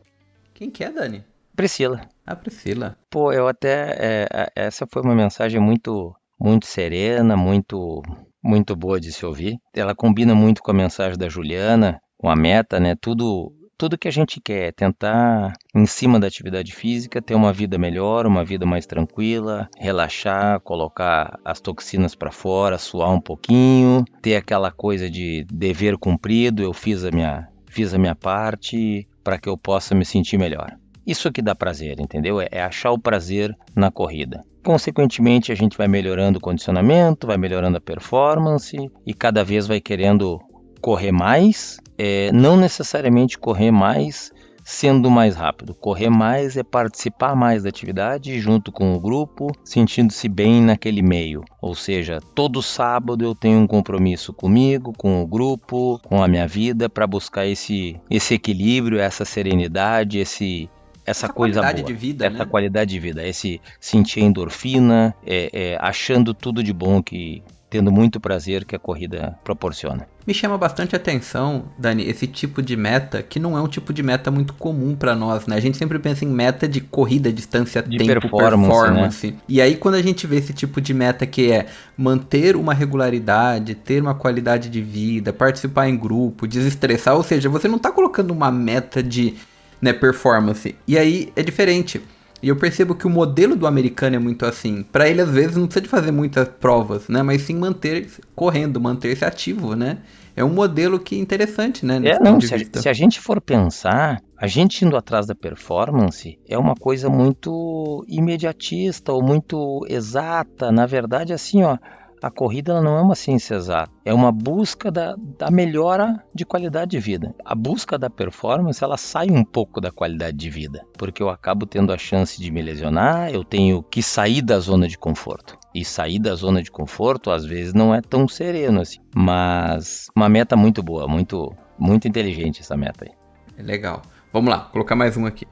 Quem 0.55 0.71
que 0.71 0.83
é, 0.83 0.91
Dani? 0.91 1.25
Priscila. 1.55 2.09
A 2.27 2.35
Priscila. 2.35 2.97
Pô, 3.11 3.33
eu 3.33 3.47
até. 3.47 3.97
É, 3.99 4.49
essa 4.57 4.87
foi 4.91 5.03
uma 5.03 5.15
mensagem 5.15 5.61
muito, 5.61 6.15
muito 6.41 6.67
serena, 6.67 7.37
muito, 7.37 8.03
muito 8.43 8.75
boa 8.75 9.01
de 9.01 9.13
se 9.13 9.25
ouvir. 9.25 9.59
Ela 9.75 9.95
combina 9.95 10.35
muito 10.35 10.63
com 10.63 10.71
a 10.71 10.75
mensagem 10.75 11.19
da 11.19 11.29
Juliana, 11.29 12.01
com 12.19 12.29
a 12.29 12.37
meta, 12.37 12.79
né? 12.79 12.95
Tudo 12.95 13.55
tudo 13.79 13.97
que 13.97 14.09
a 14.09 14.13
gente 14.13 14.41
quer 14.41 14.69
é 14.69 14.73
tentar, 14.73 15.53
em 15.73 15.87
cima 15.87 16.19
da 16.19 16.27
atividade 16.27 16.75
física, 16.75 17.23
ter 17.23 17.37
uma 17.37 17.53
vida 17.53 17.79
melhor, 17.79 18.27
uma 18.27 18.45
vida 18.45 18.67
mais 18.67 18.85
tranquila, 18.87 19.69
relaxar, 19.79 20.59
colocar 20.61 21.39
as 21.45 21.61
toxinas 21.61 22.17
para 22.17 22.33
fora, 22.33 22.77
suar 22.77 23.15
um 23.15 23.21
pouquinho, 23.21 24.05
ter 24.21 24.35
aquela 24.35 24.73
coisa 24.73 25.09
de 25.09 25.47
dever 25.49 25.97
cumprido, 25.97 26.61
eu 26.61 26.73
fiz 26.73 27.05
a 27.05 27.13
minha, 27.13 27.47
fiz 27.67 27.95
a 27.95 27.99
minha 27.99 28.17
parte 28.17 29.07
para 29.23 29.39
que 29.39 29.49
eu 29.49 29.57
possa 29.57 29.95
me 29.95 30.05
sentir 30.05 30.39
melhor. 30.39 30.77
Isso 31.07 31.31
que 31.31 31.41
dá 31.41 31.55
prazer, 31.55 32.01
entendeu? 32.01 32.41
É, 32.41 32.49
é 32.51 32.61
achar 32.61 32.91
o 32.91 32.99
prazer 32.99 33.57
na 33.77 33.93
corrida. 33.93 34.43
Consequentemente, 34.65 35.53
a 35.53 35.55
gente 35.55 35.79
vai 35.79 35.87
melhorando 35.87 36.39
o 36.39 36.43
condicionamento, 36.43 37.29
vai 37.29 37.39
melhorando 37.39 37.79
a 37.79 37.81
performance 37.81 38.77
e 39.07 39.15
cada 39.15 39.45
vez 39.45 39.69
vai 39.69 39.81
querendo 39.81 40.41
correr 40.81 41.13
mais, 41.13 41.79
é, 41.99 42.31
não 42.33 42.57
necessariamente 42.57 43.37
correr 43.37 43.71
mais 43.71 44.33
sendo 44.69 45.11
mais 45.11 45.35
rápido. 45.35 45.75
Correr 45.75 46.11
mais 46.11 46.55
é 46.55 46.63
participar 46.63 47.35
mais 47.35 47.63
da 47.63 47.71
atividade 47.71 48.39
junto 48.39 48.71
com 48.71 48.95
o 48.95 49.01
grupo, 49.01 49.51
sentindo-se 49.65 50.29
bem 50.29 50.61
naquele 50.61 51.01
meio. 51.01 51.43
Ou 51.63 51.75
seja, 51.75 52.21
todo 52.35 52.63
sábado 52.63 53.25
eu 53.25 53.35
tenho 53.35 53.61
um 53.61 53.67
compromisso 53.67 54.31
comigo, 54.31 54.93
com 54.93 55.23
o 55.23 55.27
grupo, 55.27 55.99
com 56.05 56.23
a 56.23 56.29
minha 56.29 56.47
vida 56.47 56.87
para 56.87 57.07
buscar 57.07 57.47
esse 57.47 57.99
esse 58.11 58.35
equilíbrio, 58.35 59.01
essa 59.01 59.25
serenidade, 59.25 60.19
esse 60.19 60.69
essa, 61.07 61.25
essa 61.25 61.33
coisa 61.33 61.61
qualidade 61.61 61.83
boa, 61.83 61.95
de 61.95 61.99
vida, 61.99 62.27
essa 62.27 62.39
né? 62.39 62.45
qualidade 62.45 62.91
de 62.91 63.01
vida, 63.01 63.27
esse 63.27 63.63
sentir 63.81 64.21
endorfina, 64.21 65.15
é, 65.27 65.51
é, 65.51 65.79
achando 65.81 66.35
tudo 66.35 66.63
de 66.63 66.75
bom 66.75 67.03
que 67.03 67.43
tendo 67.71 67.93
muito 67.93 68.19
prazer 68.19 68.65
que 68.65 68.75
a 68.75 68.79
corrida 68.79 69.39
proporciona. 69.45 70.07
Me 70.27 70.35
chama 70.35 70.59
bastante 70.59 70.95
atenção, 70.95 71.65
Dani, 71.79 72.07
esse 72.07 72.27
tipo 72.27 72.63
de 72.63 72.77
meta 72.77 73.23
que 73.23 73.39
não 73.39 73.57
é 73.57 73.63
um 73.63 73.69
tipo 73.69 73.93
de 73.93 74.03
meta 74.03 74.31
muito 74.31 74.53
comum 74.55 74.95
para 74.95 75.15
nós, 75.15 75.47
né? 75.47 75.57
A 75.57 75.61
gente 75.61 75.77
sempre 75.77 75.99
pensa 75.99 76.25
em 76.25 76.29
meta 76.29 76.69
de 76.69 76.81
corrida, 76.81 77.33
distância, 77.33 77.83
de 77.83 77.99
tempo, 77.99 78.21
performance. 78.21 78.69
performance. 78.69 79.27
Né? 79.31 79.37
E 79.49 79.61
aí 79.61 79.77
quando 79.77 79.95
a 79.95 80.03
gente 80.03 80.27
vê 80.27 80.37
esse 80.37 80.53
tipo 80.53 80.81
de 80.81 80.93
meta 80.93 81.27
que 81.27 81.51
é 81.51 81.67
manter 81.97 82.57
uma 82.57 82.75
regularidade, 82.75 83.75
ter 83.75 84.03
uma 84.03 84.15
qualidade 84.15 84.69
de 84.69 84.83
vida, 84.83 85.33
participar 85.33 85.89
em 85.89 85.97
grupo, 85.97 86.47
desestressar, 86.47 87.17
ou 87.17 87.23
seja, 87.23 87.49
você 87.49 87.69
não 87.69 87.79
tá 87.79 87.91
colocando 87.91 88.31
uma 88.31 88.51
meta 88.51 89.03
de 89.03 89.35
né, 89.81 89.93
performance. 89.93 90.75
E 90.87 90.99
aí 90.99 91.33
é 91.37 91.43
diferente. 91.43 92.03
E 92.43 92.49
eu 92.49 92.57
percebo 92.57 92.95
que 92.95 93.07
o 93.07 93.11
modelo 93.11 93.57
do 93.57 93.67
americano 93.67 94.17
é 94.17 94.19
muito 94.19 94.47
assim. 94.47 94.83
Para 94.83 95.09
ele, 95.09 95.21
às 95.21 95.31
vezes, 95.31 95.57
não 95.57 95.67
precisa 95.67 95.83
de 95.83 95.89
fazer 95.89 96.13
muitas 96.13 96.49
provas, 96.49 97.09
né? 97.09 97.23
Mas 97.23 97.43
sim 97.43 97.57
manter 97.57 98.09
correndo, 98.35 98.81
manter-se 98.81 99.25
ativo, 99.25 99.75
né? 99.75 99.99
É 100.37 100.45
um 100.45 100.49
modelo 100.49 101.01
que 101.01 101.17
é 101.17 101.19
interessante, 101.19 101.85
né? 101.85 102.01
É, 102.05 102.21
não, 102.21 102.41
se 102.41 102.55
a, 102.55 102.59
se 102.81 102.89
a, 102.89 102.93
gente 102.93 103.19
for 103.19 103.41
pensar, 103.41 104.23
a 104.37 104.47
gente 104.47 104.85
indo 104.85 104.97
atrás 104.97 105.27
da 105.27 105.35
performance 105.35 106.39
é 106.49 106.57
uma 106.57 106.77
coisa 106.77 107.11
muito 107.11 108.05
imediatista 108.07 109.13
ou 109.13 109.21
muito 109.21 109.85
exata. 109.89 110.71
Na 110.71 110.87
verdade, 110.87 111.33
assim, 111.33 111.65
ó, 111.65 111.77
a 112.23 112.31
corrida 112.31 112.81
não 112.81 112.97
é 112.99 113.03
uma 113.03 113.15
ciência 113.15 113.55
exata, 113.55 113.93
é 114.05 114.13
uma 114.13 114.33
busca 114.33 114.91
da, 114.91 115.17
da 115.39 115.51
melhora 115.51 116.23
de 116.35 116.45
qualidade 116.45 116.93
de 116.93 116.99
vida. 116.99 117.35
A 117.45 117.55
busca 117.55 117.99
da 117.99 118.11
performance 118.11 118.83
ela 118.83 118.97
sai 118.97 119.31
um 119.31 119.45
pouco 119.45 119.81
da 119.81 119.91
qualidade 119.91 120.37
de 120.37 120.51
vida, 120.51 120.85
porque 120.97 121.23
eu 121.23 121.29
acabo 121.29 121.67
tendo 121.67 121.93
a 121.93 121.99
chance 121.99 122.41
de 122.41 122.51
me 122.51 122.63
lesionar, 122.63 123.31
eu 123.31 123.45
tenho 123.45 123.83
que 123.83 124.03
sair 124.03 124.43
da 124.43 124.59
zona 124.59 124.89
de 124.89 124.99
conforto. 124.99 125.57
E 125.75 125.85
sair 125.85 126.19
da 126.19 126.35
zona 126.35 126.63
de 126.63 126.71
conforto 126.71 127.31
às 127.31 127.45
vezes 127.45 127.75
não 127.75 127.95
é 127.95 128.01
tão 128.01 128.27
sereno 128.27 128.81
assim, 128.81 128.99
mas 129.15 130.09
uma 130.15 130.29
meta 130.29 130.57
muito 130.57 130.83
boa, 130.83 131.07
muito 131.07 131.55
muito 131.79 132.09
inteligente 132.09 132.61
essa 132.61 132.77
meta 132.77 133.05
aí. 133.05 133.13
É 133.57 133.63
legal. 133.63 134.03
Vamos 134.33 134.51
lá, 134.51 134.61
colocar 134.73 134.97
mais 134.97 135.17
um 135.17 135.25
aqui. 135.25 135.47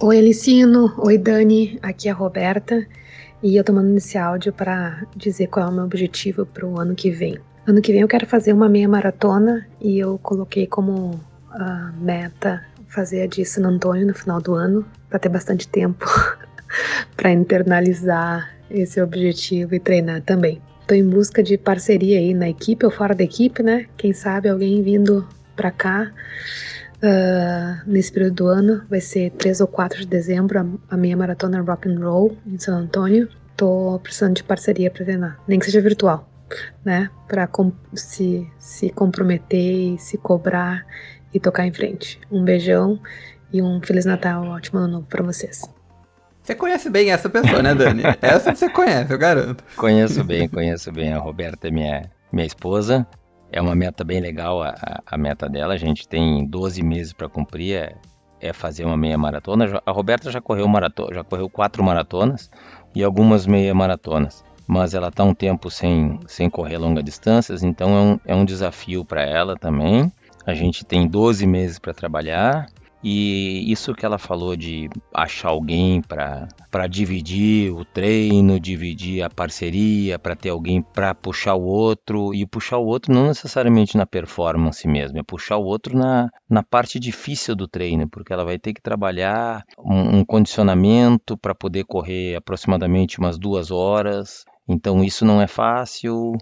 Oi, 0.00 0.16
Elicino. 0.16 0.94
Oi, 0.98 1.18
Dani. 1.18 1.78
Aqui 1.82 2.08
é 2.08 2.12
a 2.12 2.14
Roberta. 2.14 2.86
E 3.42 3.56
eu 3.56 3.62
tô 3.62 3.72
mandando 3.72 3.96
esse 3.96 4.18
áudio 4.18 4.52
para 4.52 5.04
dizer 5.14 5.46
qual 5.46 5.66
é 5.66 5.68
o 5.68 5.72
meu 5.72 5.84
objetivo 5.84 6.44
para 6.44 6.66
o 6.66 6.80
ano 6.80 6.94
que 6.94 7.10
vem. 7.10 7.38
Ano 7.66 7.80
que 7.80 7.92
vem 7.92 8.00
eu 8.00 8.08
quero 8.08 8.26
fazer 8.26 8.52
uma 8.52 8.68
meia 8.68 8.88
maratona 8.88 9.66
e 9.80 9.98
eu 9.98 10.18
coloquei 10.18 10.66
como 10.66 11.10
uh, 11.12 11.92
meta 12.00 12.64
fazer 12.88 13.22
a 13.22 13.26
de 13.26 13.44
San 13.44 13.66
Antônio 13.66 14.06
no 14.06 14.14
final 14.14 14.40
do 14.40 14.54
ano, 14.54 14.84
para 15.08 15.18
ter 15.18 15.28
bastante 15.28 15.68
tempo 15.68 16.06
para 17.16 17.30
internalizar 17.30 18.50
esse 18.70 19.00
objetivo 19.00 19.74
e 19.74 19.80
treinar 19.80 20.22
também. 20.22 20.60
Estou 20.80 20.96
em 20.96 21.08
busca 21.08 21.42
de 21.42 21.56
parceria 21.56 22.18
aí 22.18 22.34
na 22.34 22.48
equipe 22.48 22.84
ou 22.84 22.90
fora 22.90 23.14
da 23.14 23.22
equipe, 23.22 23.62
né? 23.62 23.86
Quem 23.96 24.12
sabe 24.12 24.48
alguém 24.48 24.82
vindo 24.82 25.26
para 25.54 25.70
cá 25.70 26.10
uh, 27.02 27.90
nesse 27.90 28.12
período 28.12 28.34
do 28.34 28.46
ano. 28.46 28.82
Vai 28.88 29.00
ser 29.00 29.30
3 29.32 29.60
ou 29.60 29.66
4 29.66 30.00
de 30.00 30.06
dezembro 30.06 30.58
a, 30.58 30.94
a 30.94 30.96
minha 30.96 31.16
maratona 31.16 31.60
rock 31.60 31.88
and 31.88 31.98
roll 32.00 32.36
em 32.46 32.58
San 32.58 32.76
Antônio. 32.76 33.28
Tô 33.56 33.98
precisando 34.02 34.36
de 34.36 34.44
parceria 34.44 34.90
para 34.90 35.04
treinar, 35.04 35.40
nem 35.48 35.58
que 35.58 35.66
seja 35.66 35.80
virtual, 35.80 36.28
né? 36.84 37.10
Para 37.26 37.48
se, 37.94 38.48
se 38.58 38.90
comprometer 38.90 39.94
e 39.94 39.98
se 39.98 40.16
cobrar 40.16 40.86
e 41.34 41.40
tocar 41.40 41.66
em 41.66 41.72
frente. 41.72 42.20
Um 42.30 42.44
beijão 42.44 43.00
e 43.52 43.60
um 43.60 43.80
Feliz 43.82 44.04
Natal, 44.04 44.44
um 44.44 44.50
ótimo 44.50 44.78
ano 44.78 44.88
novo 44.88 45.06
para 45.06 45.24
vocês. 45.24 45.62
Você 46.42 46.54
conhece 46.54 46.88
bem 46.88 47.10
essa 47.10 47.28
pessoa, 47.28 47.62
né, 47.62 47.74
Dani? 47.74 48.02
essa 48.22 48.54
você 48.54 48.70
conhece, 48.70 49.12
eu 49.12 49.18
garanto. 49.18 49.62
Conheço 49.76 50.24
bem, 50.24 50.48
conheço 50.48 50.90
bem. 50.92 51.12
A 51.12 51.18
Roberta 51.18 51.68
é 51.68 51.70
minha, 51.70 52.10
minha 52.32 52.46
esposa. 52.46 53.06
É 53.50 53.60
uma 53.60 53.74
meta 53.74 54.04
bem 54.04 54.20
legal 54.20 54.62
a, 54.62 55.00
a 55.06 55.16
meta 55.16 55.48
dela. 55.48 55.74
A 55.74 55.78
gente 55.78 56.06
tem 56.06 56.46
12 56.46 56.82
meses 56.82 57.12
para 57.12 57.28
cumprir, 57.28 57.76
é, 57.76 57.96
é, 58.40 58.52
fazer 58.52 58.84
uma 58.84 58.96
meia 58.96 59.16
maratona. 59.16 59.80
A 59.84 59.90
Roberta 59.90 60.30
já 60.30 60.40
correu 60.40 60.68
maratona, 60.68 61.14
já 61.14 61.24
correu 61.24 61.48
quatro 61.48 61.82
maratonas 61.82 62.50
e 62.94 63.02
algumas 63.02 63.46
meia 63.46 63.74
maratonas. 63.74 64.44
Mas 64.66 64.92
ela 64.92 65.08
está 65.08 65.24
um 65.24 65.34
tempo 65.34 65.70
sem, 65.70 66.20
sem 66.26 66.50
correr 66.50 66.76
longas 66.76 67.02
distâncias, 67.02 67.62
então 67.62 67.96
é 67.96 68.00
um, 68.00 68.20
é 68.26 68.34
um 68.34 68.44
desafio 68.44 69.02
para 69.02 69.22
ela 69.22 69.56
também. 69.56 70.12
A 70.44 70.52
gente 70.52 70.84
tem 70.84 71.08
12 71.08 71.46
meses 71.46 71.78
para 71.78 71.94
trabalhar 71.94 72.66
e 73.02 73.70
isso 73.70 73.94
que 73.94 74.04
ela 74.04 74.18
falou 74.18 74.56
de 74.56 74.88
achar 75.14 75.50
alguém 75.50 76.02
para 76.02 76.86
dividir 76.88 77.72
o 77.72 77.84
treino, 77.84 78.58
dividir 78.58 79.22
a 79.22 79.30
parceria, 79.30 80.18
para 80.18 80.34
ter 80.34 80.50
alguém 80.50 80.82
para 80.82 81.14
puxar 81.14 81.54
o 81.54 81.62
outro, 81.62 82.34
e 82.34 82.44
puxar 82.44 82.78
o 82.78 82.86
outro 82.86 83.14
não 83.14 83.28
necessariamente 83.28 83.96
na 83.96 84.04
performance 84.04 84.86
mesmo, 84.88 85.18
é 85.18 85.22
puxar 85.22 85.58
o 85.58 85.64
outro 85.64 85.96
na, 85.96 86.28
na 86.50 86.62
parte 86.62 86.98
difícil 86.98 87.54
do 87.54 87.68
treino, 87.68 88.08
porque 88.08 88.32
ela 88.32 88.44
vai 88.44 88.58
ter 88.58 88.72
que 88.72 88.82
trabalhar 88.82 89.62
um, 89.78 90.18
um 90.18 90.24
condicionamento 90.24 91.36
para 91.36 91.54
poder 91.54 91.84
correr 91.84 92.34
aproximadamente 92.34 93.18
umas 93.20 93.38
duas 93.38 93.70
horas, 93.70 94.44
então 94.68 95.04
isso 95.04 95.24
não 95.24 95.40
é 95.40 95.46
fácil, 95.46 96.32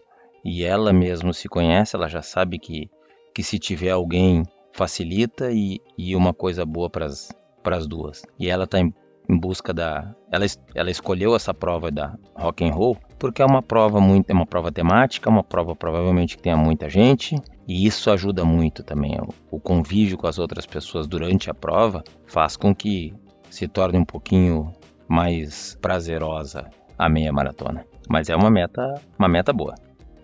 e 0.42 0.64
ela 0.64 0.92
mesmo 0.92 1.34
se 1.34 1.48
conhece, 1.48 1.96
ela 1.96 2.08
já 2.08 2.22
sabe 2.22 2.58
que, 2.58 2.88
que 3.34 3.42
se 3.42 3.58
tiver 3.58 3.90
alguém 3.90 4.42
facilita 4.76 5.50
e, 5.50 5.80
e 5.96 6.14
uma 6.14 6.34
coisa 6.34 6.64
boa 6.64 6.90
para 6.90 7.06
as 7.06 7.86
duas. 7.86 8.22
E 8.38 8.48
ela 8.48 8.64
está 8.64 8.78
em, 8.78 8.94
em, 9.28 9.38
busca 9.38 9.72
da. 9.72 10.14
Ela, 10.30 10.44
ela 10.74 10.90
escolheu 10.90 11.34
essa 11.34 11.54
prova 11.54 11.90
da 11.90 12.14
rock 12.34 12.64
and 12.64 12.72
roll 12.72 12.96
porque 13.18 13.40
é 13.40 13.46
uma 13.46 13.62
prova 13.62 13.98
muito, 13.98 14.30
é 14.30 14.34
uma 14.34 14.46
prova 14.46 14.70
temática, 14.70 15.30
uma 15.30 15.42
prova 15.42 15.74
provavelmente 15.74 16.36
que 16.36 16.42
tenha 16.42 16.56
muita 16.56 16.90
gente 16.90 17.36
e 17.66 17.86
isso 17.86 18.10
ajuda 18.10 18.44
muito 18.44 18.84
também. 18.84 19.18
O, 19.50 19.58
convívio 19.58 20.18
com 20.18 20.26
as 20.26 20.38
outras 20.38 20.66
pessoas 20.66 21.06
durante 21.06 21.50
a 21.50 21.54
prova 21.54 22.04
faz 22.26 22.56
com 22.56 22.74
que 22.74 23.14
se 23.48 23.66
torne 23.66 23.98
um 23.98 24.04
pouquinho 24.04 24.70
mais 25.08 25.76
prazerosa 25.80 26.68
a 26.98 27.08
meia 27.08 27.32
maratona. 27.32 27.86
Mas 28.08 28.28
é 28.28 28.36
uma 28.36 28.50
meta, 28.50 29.00
uma 29.18 29.28
meta 29.28 29.52
boa. 29.52 29.74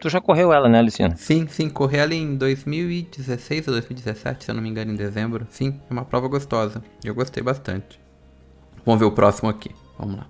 Tu 0.03 0.09
já 0.09 0.21
correu 0.21 0.53
ela, 0.53 0.69
né, 0.69 0.83
Luciano? 0.83 1.15
Sim, 1.17 1.47
sim, 1.47 1.71
corri 1.71 1.97
ela 1.97 2.13
em 2.13 2.35
2016 2.35 3.69
ou 3.69 3.75
2017, 3.75 4.45
se 4.45 4.51
eu 4.51 4.55
não 4.57 4.61
me 4.61 4.69
engano, 4.69 4.91
em 4.91 4.97
dezembro. 4.97 5.47
Sim, 5.49 5.81
é 5.89 5.93
uma 5.93 6.05
prova 6.05 6.27
gostosa. 6.27 6.83
Eu 7.05 7.15
gostei 7.15 7.41
bastante. 7.41 8.01
Vamos 8.85 8.99
ver 8.99 9.07
o 9.07 9.13
próximo 9.13 9.49
aqui. 9.49 9.71
Vamos 9.97 10.17
lá. 10.17 10.27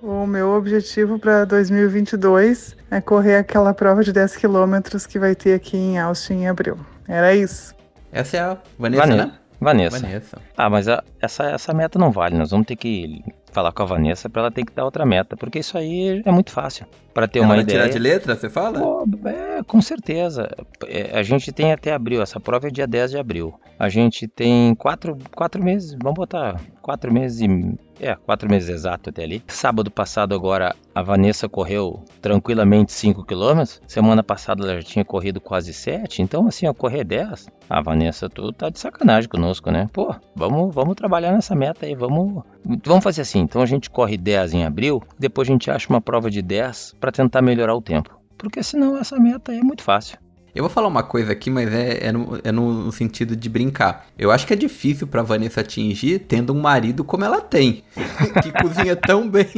O 0.00 0.28
meu 0.28 0.50
objetivo 0.50 1.18
para 1.18 1.44
2022 1.44 2.76
é 2.88 3.00
correr 3.00 3.38
aquela 3.38 3.74
prova 3.74 4.04
de 4.04 4.12
10 4.12 4.36
quilômetros 4.36 5.06
que 5.06 5.18
vai 5.18 5.34
ter 5.34 5.54
aqui 5.54 5.76
em 5.76 5.98
Austin 5.98 6.34
em 6.34 6.48
abril. 6.48 6.78
Era 7.08 7.34
isso. 7.34 7.74
Essa 8.12 8.36
é 8.36 8.40
a 8.40 8.56
Vanessa, 8.78 9.02
Vanessa. 9.02 9.26
né? 9.26 9.32
Vanessa. 9.60 9.98
Vanessa. 9.98 10.38
Ah, 10.56 10.70
mas 10.70 10.86
a, 10.86 11.02
essa, 11.20 11.46
essa 11.46 11.74
meta 11.74 11.98
não 11.98 12.12
vale. 12.12 12.38
Nós 12.38 12.52
vamos 12.52 12.68
ter 12.68 12.76
que 12.76 13.24
falar 13.56 13.72
com 13.72 13.82
a 13.82 13.86
Vanessa 13.86 14.28
para 14.28 14.42
ela 14.42 14.50
ter 14.50 14.66
que 14.66 14.72
dar 14.74 14.84
outra 14.84 15.06
meta, 15.06 15.34
porque 15.34 15.60
isso 15.60 15.78
aí 15.78 16.22
é 16.26 16.30
muito 16.30 16.50
fácil. 16.50 16.84
Para 17.14 17.26
ter 17.26 17.38
ela 17.38 17.48
uma 17.48 17.54
vai 17.54 17.62
ideia. 17.62 17.78
tirar 17.80 17.90
de 17.90 17.98
letra, 17.98 18.36
você 18.36 18.50
fala? 18.50 18.78
Pô, 18.78 19.06
é, 19.24 19.62
com 19.62 19.80
certeza. 19.80 20.50
É, 20.86 21.18
a 21.18 21.22
gente 21.22 21.50
tem 21.52 21.72
até 21.72 21.94
abril, 21.94 22.20
essa 22.20 22.38
prova 22.38 22.68
é 22.68 22.70
dia 22.70 22.86
10 22.86 23.12
de 23.12 23.18
abril. 23.18 23.58
A 23.78 23.88
gente 23.88 24.28
tem 24.28 24.74
quatro, 24.74 25.16
quatro 25.34 25.64
meses, 25.64 25.96
vamos 26.02 26.16
botar 26.16 26.60
quatro 26.86 27.12
meses 27.12 27.40
e. 27.40 27.76
É, 27.98 28.14
quatro 28.14 28.48
meses 28.48 28.68
exato 28.68 29.10
até 29.10 29.24
ali. 29.24 29.42
Sábado 29.48 29.90
passado 29.90 30.36
agora 30.36 30.76
a 30.94 31.02
Vanessa 31.02 31.48
correu 31.48 32.04
tranquilamente 32.22 32.92
5 32.92 33.24
km. 33.24 33.64
Semana 33.88 34.22
passada 34.22 34.62
ela 34.62 34.76
já 34.80 34.86
tinha 34.86 35.04
corrido 35.04 35.40
quase 35.40 35.72
7. 35.72 36.22
Então, 36.22 36.46
assim, 36.46 36.66
a 36.66 36.72
correr 36.74 37.02
10. 37.02 37.48
A 37.68 37.82
Vanessa, 37.82 38.28
tu 38.28 38.52
tá 38.52 38.68
de 38.70 38.78
sacanagem 38.78 39.28
conosco, 39.28 39.68
né? 39.70 39.88
Pô, 39.92 40.14
vamos, 40.36 40.72
vamos 40.72 40.94
trabalhar 40.94 41.32
nessa 41.32 41.56
meta 41.56 41.86
aí. 41.86 41.96
Vamos, 41.96 42.44
vamos 42.84 43.02
fazer 43.02 43.22
assim. 43.22 43.40
Então 43.40 43.62
a 43.62 43.66
gente 43.66 43.90
corre 43.90 44.16
10 44.16 44.54
em 44.54 44.64
abril. 44.64 45.02
Depois 45.18 45.48
a 45.48 45.52
gente 45.52 45.68
acha 45.68 45.88
uma 45.88 46.00
prova 46.00 46.30
de 46.30 46.40
10 46.40 46.94
para 47.00 47.10
tentar 47.10 47.42
melhorar 47.42 47.74
o 47.74 47.82
tempo. 47.82 48.16
Porque 48.38 48.62
senão 48.62 48.96
essa 48.96 49.18
meta 49.18 49.50
aí 49.50 49.58
é 49.58 49.64
muito 49.64 49.82
fácil. 49.82 50.18
Eu 50.56 50.62
vou 50.62 50.70
falar 50.70 50.88
uma 50.88 51.02
coisa 51.02 51.32
aqui, 51.32 51.50
mas 51.50 51.70
é, 51.70 52.06
é, 52.06 52.12
no, 52.12 52.40
é 52.42 52.50
no 52.50 52.90
sentido 52.90 53.36
de 53.36 53.46
brincar. 53.46 54.06
Eu 54.18 54.30
acho 54.30 54.46
que 54.46 54.54
é 54.54 54.56
difícil 54.56 55.06
pra 55.06 55.20
Vanessa 55.22 55.60
atingir 55.60 56.20
tendo 56.20 56.54
um 56.54 56.58
marido 56.58 57.04
como 57.04 57.26
ela 57.26 57.42
tem, 57.42 57.84
que 58.42 58.50
cozinha 58.62 58.96
tão 58.96 59.28
bem. 59.28 59.44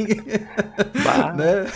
né? 1.37 1.71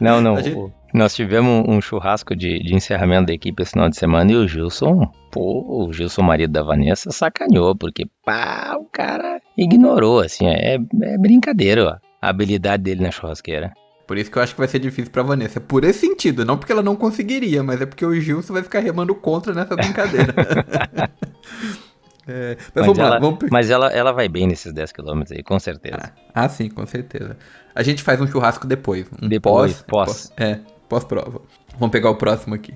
Não, 0.00 0.22
não. 0.22 0.38
Gente... 0.38 0.72
Nós 0.94 1.14
tivemos 1.14 1.68
um 1.68 1.82
churrasco 1.82 2.34
de, 2.34 2.60
de, 2.60 2.74
encerramento 2.74 3.26
da 3.26 3.34
equipe 3.34 3.62
esse 3.62 3.72
final 3.72 3.90
de 3.90 3.96
semana 3.98 4.32
e 4.32 4.36
o 4.36 4.48
Gilson, 4.48 5.12
pô, 5.30 5.84
o 5.86 5.92
Gilson, 5.92 6.22
marido 6.22 6.50
da 6.50 6.62
Vanessa, 6.62 7.10
sacaneou, 7.10 7.76
porque 7.76 8.06
pá, 8.24 8.74
o 8.80 8.86
cara 8.86 9.38
ignorou, 9.54 10.20
assim, 10.20 10.46
é, 10.46 10.76
é 10.76 11.18
brincadeira, 11.18 11.84
ó, 11.84 11.96
a 12.22 12.30
habilidade 12.30 12.84
dele 12.84 13.02
na 13.02 13.10
churrasqueira. 13.10 13.74
Por 14.08 14.16
isso 14.16 14.30
que 14.30 14.38
eu 14.38 14.42
acho 14.42 14.54
que 14.54 14.58
vai 14.58 14.66
ser 14.66 14.78
difícil 14.78 15.12
pra 15.12 15.22
Vanessa. 15.22 15.60
Por 15.60 15.84
esse 15.84 16.00
sentido, 16.00 16.42
não 16.42 16.56
porque 16.56 16.72
ela 16.72 16.82
não 16.82 16.96
conseguiria, 16.96 17.62
mas 17.62 17.82
é 17.82 17.84
porque 17.84 18.06
o 18.06 18.18
Gilson 18.18 18.54
vai 18.54 18.62
ficar 18.62 18.80
remando 18.80 19.14
contra 19.14 19.52
nessa 19.52 19.76
brincadeira. 19.76 20.34
é, 22.26 22.56
mas, 22.74 22.86
mas, 22.86 22.98
ela, 22.98 23.10
lá, 23.10 23.18
vamos... 23.18 23.38
mas 23.50 23.68
ela, 23.68 23.88
ela 23.88 24.10
vai 24.10 24.26
bem 24.26 24.46
nesses 24.46 24.72
10 24.72 24.92
km 24.92 25.22
aí, 25.30 25.42
com 25.42 25.58
certeza. 25.60 26.14
Ah, 26.34 26.44
ah, 26.46 26.48
sim, 26.48 26.70
com 26.70 26.86
certeza. 26.86 27.36
A 27.74 27.82
gente 27.82 28.02
faz 28.02 28.18
um 28.18 28.26
churrasco 28.26 28.66
depois. 28.66 29.06
Um 29.22 29.28
depois, 29.28 29.82
pós. 29.82 30.08
pós. 30.08 30.32
É, 30.38 30.58
pós-prova. 30.88 31.42
Vamos 31.78 31.92
pegar 31.92 32.08
o 32.08 32.16
próximo 32.16 32.54
aqui. 32.54 32.72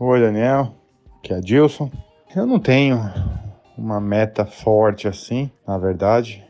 Oi, 0.00 0.20
Daniel. 0.20 0.74
Que 1.22 1.32
é 1.32 1.38
Dilson. 1.38 1.92
Eu 2.34 2.44
não 2.44 2.58
tenho 2.58 2.98
uma 3.76 4.00
meta 4.00 4.44
forte 4.44 5.06
assim, 5.06 5.48
na 5.64 5.78
verdade. 5.78 6.44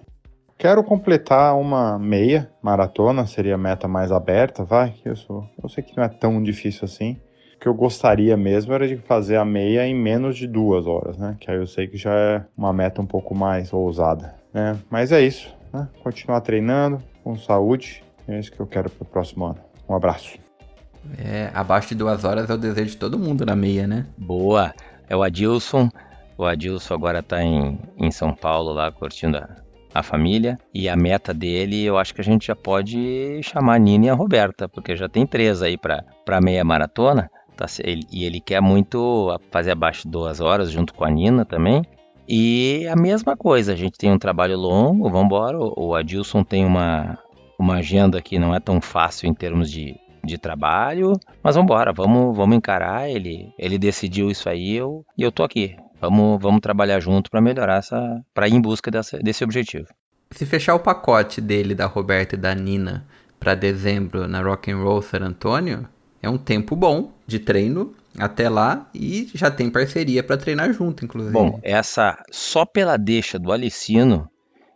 Quero 0.58 0.82
completar 0.82 1.56
uma 1.56 2.00
meia 2.00 2.50
maratona, 2.60 3.24
seria 3.28 3.54
a 3.54 3.58
meta 3.58 3.86
mais 3.86 4.10
aberta, 4.10 4.64
vai, 4.64 4.92
eu 5.04 5.14
sou. 5.14 5.48
Eu 5.62 5.68
sei 5.68 5.84
que 5.84 5.96
não 5.96 6.02
é 6.02 6.08
tão 6.08 6.42
difícil 6.42 6.84
assim. 6.84 7.12
O 7.54 7.60
que 7.60 7.68
eu 7.68 7.74
gostaria 7.74 8.36
mesmo 8.36 8.72
era 8.72 8.88
de 8.88 8.96
fazer 8.96 9.36
a 9.36 9.44
meia 9.44 9.86
em 9.86 9.94
menos 9.94 10.36
de 10.36 10.48
duas 10.48 10.84
horas, 10.84 11.16
né? 11.16 11.36
Que 11.38 11.48
aí 11.48 11.58
eu 11.58 11.66
sei 11.66 11.86
que 11.86 11.96
já 11.96 12.12
é 12.12 12.44
uma 12.56 12.72
meta 12.72 13.00
um 13.00 13.06
pouco 13.06 13.36
mais 13.36 13.72
ousada, 13.72 14.34
né? 14.52 14.76
Mas 14.90 15.12
é 15.12 15.20
isso, 15.20 15.54
né? 15.72 15.88
Continuar 16.02 16.40
treinando 16.40 17.00
com 17.22 17.36
saúde, 17.36 18.02
é 18.26 18.36
isso 18.36 18.50
que 18.50 18.58
eu 18.58 18.66
quero 18.66 18.90
para 18.90 19.04
o 19.04 19.06
próximo 19.06 19.44
ano. 19.44 19.60
Um 19.88 19.94
abraço. 19.94 20.38
É, 21.16 21.52
abaixo 21.54 21.90
de 21.90 21.94
duas 21.94 22.24
horas 22.24 22.50
é 22.50 22.54
o 22.54 22.58
desejo 22.58 22.90
de 22.90 22.96
todo 22.96 23.16
mundo 23.16 23.46
na 23.46 23.54
meia, 23.54 23.86
né? 23.86 24.06
Boa. 24.18 24.74
É 25.08 25.16
o 25.16 25.22
Adilson. 25.22 25.88
O 26.36 26.44
Adilson 26.44 26.94
agora 26.94 27.22
tá 27.22 27.44
em, 27.44 27.78
em 27.96 28.10
São 28.10 28.34
Paulo 28.34 28.72
lá 28.72 28.90
curtindo 28.90 29.38
a, 29.38 29.48
a 29.94 30.02
família. 30.02 30.58
E 30.72 30.88
a 30.88 30.96
meta 30.96 31.32
dele, 31.32 31.84
eu 31.84 31.98
acho 31.98 32.14
que 32.14 32.20
a 32.20 32.24
gente 32.24 32.46
já 32.46 32.56
pode 32.56 33.40
chamar 33.42 33.74
a 33.74 33.78
Nina 33.78 34.06
e 34.06 34.10
a 34.10 34.14
Roberta, 34.14 34.68
porque 34.68 34.96
já 34.96 35.08
tem 35.08 35.26
três 35.26 35.62
aí 35.62 35.76
para 35.76 36.40
meia 36.40 36.64
maratona. 36.64 37.30
Tá, 37.56 37.66
ele, 37.80 38.02
e 38.12 38.24
ele 38.24 38.40
quer 38.40 38.60
muito 38.60 39.36
fazer 39.50 39.72
abaixo 39.72 40.04
de 40.04 40.10
duas 40.10 40.40
horas 40.40 40.70
junto 40.70 40.94
com 40.94 41.04
a 41.04 41.10
Nina 41.10 41.44
também. 41.44 41.82
E 42.28 42.86
a 42.86 42.94
mesma 42.94 43.36
coisa, 43.36 43.72
a 43.72 43.76
gente 43.76 43.98
tem 43.98 44.12
um 44.12 44.18
trabalho 44.18 44.56
longo, 44.56 45.08
vamos 45.10 45.26
embora. 45.26 45.58
O, 45.58 45.88
o 45.88 45.94
Adilson 45.94 46.44
tem 46.44 46.64
uma, 46.64 47.18
uma 47.58 47.76
agenda 47.76 48.20
que 48.20 48.38
não 48.38 48.54
é 48.54 48.60
tão 48.60 48.80
fácil 48.80 49.28
em 49.28 49.34
termos 49.34 49.70
de, 49.70 49.96
de 50.22 50.36
trabalho, 50.36 51.14
mas 51.42 51.56
vamos 51.56 51.70
embora, 51.70 51.92
vamos, 51.92 52.36
vamos 52.36 52.56
encarar. 52.56 53.10
Ele, 53.10 53.52
ele 53.58 53.78
decidiu 53.78 54.30
isso 54.30 54.48
aí 54.48 54.76
eu, 54.76 55.04
e 55.16 55.22
eu 55.22 55.32
tô 55.32 55.42
aqui. 55.42 55.74
Vamos, 56.00 56.40
vamos 56.40 56.60
trabalhar 56.60 57.00
junto 57.00 57.30
para 57.30 57.40
melhorar 57.40 57.78
essa, 57.78 58.22
para 58.32 58.48
ir 58.48 58.54
em 58.54 58.60
busca 58.60 58.90
dessa, 58.90 59.18
desse 59.18 59.42
objetivo. 59.42 59.86
Se 60.30 60.44
fechar 60.46 60.74
o 60.74 60.80
pacote 60.80 61.40
dele 61.40 61.74
da 61.74 61.86
Roberta 61.86 62.34
e 62.34 62.38
da 62.38 62.54
Nina 62.54 63.06
para 63.40 63.54
dezembro 63.54 64.28
na 64.28 64.42
Rock 64.42 64.70
and 64.70 64.78
Roll 64.78 65.02
San 65.02 65.20
Antônio, 65.20 65.88
é 66.22 66.28
um 66.28 66.38
tempo 66.38 66.76
bom 66.76 67.12
de 67.26 67.38
treino 67.38 67.94
até 68.18 68.48
lá 68.48 68.88
e 68.94 69.30
já 69.34 69.50
tem 69.50 69.70
parceria 69.70 70.22
para 70.22 70.36
treinar 70.36 70.72
junto, 70.72 71.04
inclusive. 71.04 71.32
Bom, 71.32 71.58
essa 71.62 72.22
só 72.30 72.64
pela 72.64 72.96
deixa 72.96 73.38
do 73.38 73.52
Alicino, 73.52 74.28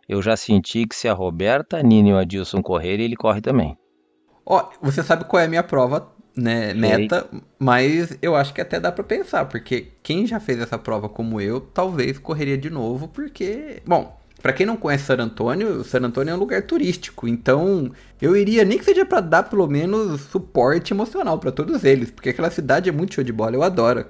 eu 0.07 0.21
já 0.21 0.35
senti 0.35 0.85
que 0.87 0.95
se 0.95 1.07
a 1.07 1.13
Roberta, 1.13 1.77
a 1.77 1.83
Nina 1.83 2.09
e 2.09 2.13
o 2.13 2.17
Adilson 2.17 2.61
correrem, 2.61 3.05
ele 3.05 3.15
corre 3.15 3.41
também. 3.41 3.77
Ó, 4.45 4.69
você 4.81 5.03
sabe 5.03 5.25
qual 5.25 5.41
é 5.41 5.45
a 5.45 5.49
minha 5.49 5.63
prova 5.63 6.11
né, 6.35 6.73
meta, 6.73 7.27
mas 7.59 8.17
eu 8.21 8.35
acho 8.35 8.53
que 8.53 8.61
até 8.61 8.79
dá 8.79 8.91
para 8.91 9.03
pensar, 9.03 9.45
porque 9.45 9.89
quem 10.01 10.25
já 10.25 10.39
fez 10.39 10.59
essa 10.59 10.77
prova 10.77 11.07
como 11.07 11.39
eu, 11.39 11.61
talvez 11.61 12.17
correria 12.17 12.57
de 12.57 12.69
novo, 12.69 13.07
porque, 13.07 13.81
bom, 13.85 14.17
para 14.41 14.51
quem 14.51 14.65
não 14.65 14.75
conhece 14.75 15.05
San 15.05 15.17
Antônio, 15.17 15.83
San 15.83 16.01
Antônio 16.01 16.31
é 16.31 16.35
um 16.35 16.39
lugar 16.39 16.63
turístico, 16.63 17.27
então 17.27 17.91
eu 18.21 18.35
iria 18.35 18.65
nem 18.65 18.77
que 18.77 18.85
seja 18.85 19.05
para 19.05 19.21
dar 19.21 19.43
pelo 19.43 19.67
menos 19.67 20.21
suporte 20.21 20.93
emocional 20.93 21.37
para 21.37 21.51
todos 21.51 21.83
eles, 21.83 22.11
porque 22.11 22.29
aquela 22.29 22.51
cidade 22.51 22.89
é 22.89 22.91
muito 22.91 23.13
show 23.15 23.23
de 23.23 23.31
bola, 23.31 23.55
eu 23.55 23.63
adoro. 23.63 24.05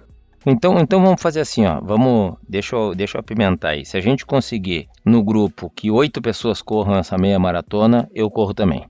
Então, 0.45 0.77
então 0.79 1.01
vamos 1.01 1.21
fazer 1.21 1.39
assim, 1.39 1.65
ó. 1.65 1.79
Vamos, 1.79 2.35
deixa 2.47 2.75
eu, 2.75 2.93
deixa 2.93 3.15
eu 3.17 3.21
apimentar 3.21 3.69
aí. 3.69 3.85
Se 3.85 3.95
a 3.95 4.01
gente 4.01 4.25
conseguir 4.25 4.89
no 5.05 5.23
grupo 5.23 5.69
que 5.69 5.89
oito 5.89 6.21
pessoas 6.21 6.61
corram 6.61 6.97
essa 6.97 7.17
meia 7.17 7.39
maratona, 7.39 8.09
eu 8.13 8.29
corro 8.29 8.53
também. 8.53 8.85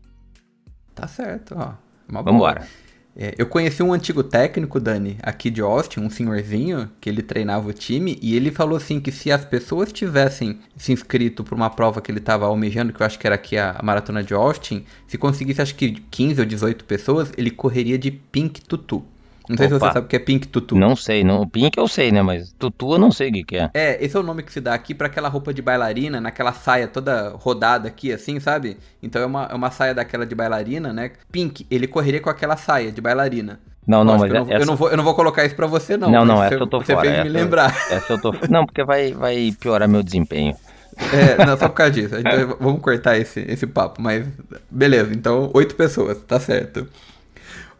Tá 0.96 1.08
certo, 1.08 1.56
ó. 1.56 1.74
Uma 2.10 2.24
Vamos 2.24 2.36
embora. 2.36 2.68
É, 3.16 3.36
eu 3.38 3.46
conheci 3.46 3.84
um 3.84 3.94
antigo 3.94 4.24
técnico, 4.24 4.80
Dani, 4.80 5.18
aqui 5.22 5.52
de 5.52 5.62
Austin, 5.62 6.00
um 6.00 6.10
senhorzinho, 6.10 6.90
que 7.00 7.08
ele 7.08 7.22
treinava 7.22 7.70
o 7.70 7.74
time, 7.74 8.18
e 8.22 8.36
ele 8.36 8.52
falou 8.52 8.76
assim 8.76 9.00
que 9.00 9.12
se 9.12 9.32
as 9.32 9.46
pessoas 9.46 9.94
tivessem 9.94 10.60
se 10.76 10.92
inscrito 10.92 11.44
para 11.44 11.56
uma 11.56 11.70
prova 11.70 12.02
que 12.02 12.12
ele 12.12 12.18
estava 12.18 12.46
almejando, 12.48 12.92
que 12.92 13.02
eu 13.02 13.06
acho 13.06 13.20
que 13.20 13.28
era 13.28 13.36
aqui 13.36 13.56
a, 13.56 13.76
a, 13.78 13.84
maratona 13.84 14.24
de 14.24 14.34
Austin, 14.34 14.84
se 15.08 15.18
conseguisse 15.18 15.62
acho 15.62 15.76
que 15.76 15.92
15 16.10 16.42
ou 16.42 16.46
18 16.46 16.86
pessoas, 16.86 17.32
ele 17.38 17.52
correria 17.52 18.00
de 18.00 18.10
Pink 18.10 18.62
Tutu. 18.62 19.06
Não 19.50 19.58
sei 19.58 19.68
Opa. 19.68 19.76
se 19.76 19.80
você 19.80 19.94
sabe 19.94 20.06
o 20.06 20.10
que 20.10 20.16
é 20.16 20.20
Pink 20.20 20.48
Tutu. 20.48 20.76
Não 20.76 20.96
sei, 20.96 21.24
não. 21.24 21.48
Pink 21.48 21.78
eu 21.78 21.88
sei, 21.88 22.12
né? 22.12 22.22
Mas 22.22 22.54
Tutu 22.54 22.94
eu 22.94 22.98
não 22.98 23.12
sei 23.12 23.30
o 23.30 23.46
que, 23.46 23.58
é. 23.58 23.70
É, 23.74 24.04
esse 24.04 24.16
é 24.16 24.20
o 24.20 24.24
nome 24.24 24.44
que 24.44 24.52
se 24.52 24.62
dá 24.62 24.74
aqui 24.74 24.94
para 24.94 25.08
aquela 25.08 25.28
roupa 25.28 25.54
de 25.54 25.62
bailarina, 25.62 26.22
naquela 26.22 26.54
saia 26.54 26.88
toda 26.88 27.30
rodada 27.36 27.88
aqui, 27.88 28.12
assim, 28.12 28.40
sabe? 28.40 28.78
Então 29.02 29.22
é 29.22 29.26
uma, 29.26 29.48
é 29.52 29.54
uma 29.54 29.72
saia 29.72 29.94
daquela 29.94 30.26
de 30.26 30.34
bailarina, 30.34 30.94
né? 30.94 31.12
Pink, 31.32 31.68
ele 31.70 31.88
correria 31.88 32.22
com 32.22 32.30
aquela 32.30 32.56
saia 32.56 32.92
de 32.92 33.02
bailarina. 33.02 33.60
Não, 33.86 34.04
não, 34.04 34.18
mas 34.18 34.32
eu 34.32 34.40
não, 34.40 34.44
essa... 34.44 34.64
eu 34.64 34.66
não, 34.66 34.76
vou, 34.78 34.90
eu 34.90 34.98
não 34.98 35.04
vou 35.04 35.14
colocar 35.14 35.44
isso 35.46 35.56
pra 35.56 35.68
você, 35.68 35.98
não. 35.98 36.10
Não, 36.10 36.24
não, 36.24 36.42
essa 36.42 36.56
eu 36.56 36.68
tô 36.68 36.80
você 36.80 36.94
fora. 36.94 37.06
Você 37.06 37.16
fez 37.16 37.20
essa, 37.20 37.24
me 37.24 37.30
lembrar. 37.30 37.76
Essa 37.92 38.14
eu 38.14 38.22
tô... 38.22 38.34
Não, 38.50 38.66
porque 38.66 38.84
vai, 38.84 39.12
vai 39.12 39.54
piorar 39.60 39.90
meu 39.90 40.02
desempenho. 40.02 40.56
É, 40.98 41.46
não, 41.46 41.58
só 41.58 41.68
por 41.68 41.76
causa 41.76 41.92
disso. 41.92 42.16
Então, 42.16 42.56
vamos 42.60 42.82
cortar 42.82 43.18
esse, 43.18 43.44
esse 43.48 43.68
papo, 43.68 44.02
mas 44.02 44.26
beleza. 44.70 45.14
Então, 45.14 45.50
oito 45.54 45.76
pessoas, 45.76 46.18
tá 46.22 46.40
certo. 46.40 46.88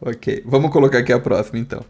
Ok, 0.06 0.44
vamos 0.46 0.70
colocar 0.72 0.98
aqui 0.98 1.14
a 1.14 1.20
próxima, 1.20 1.60
então. 1.60 1.82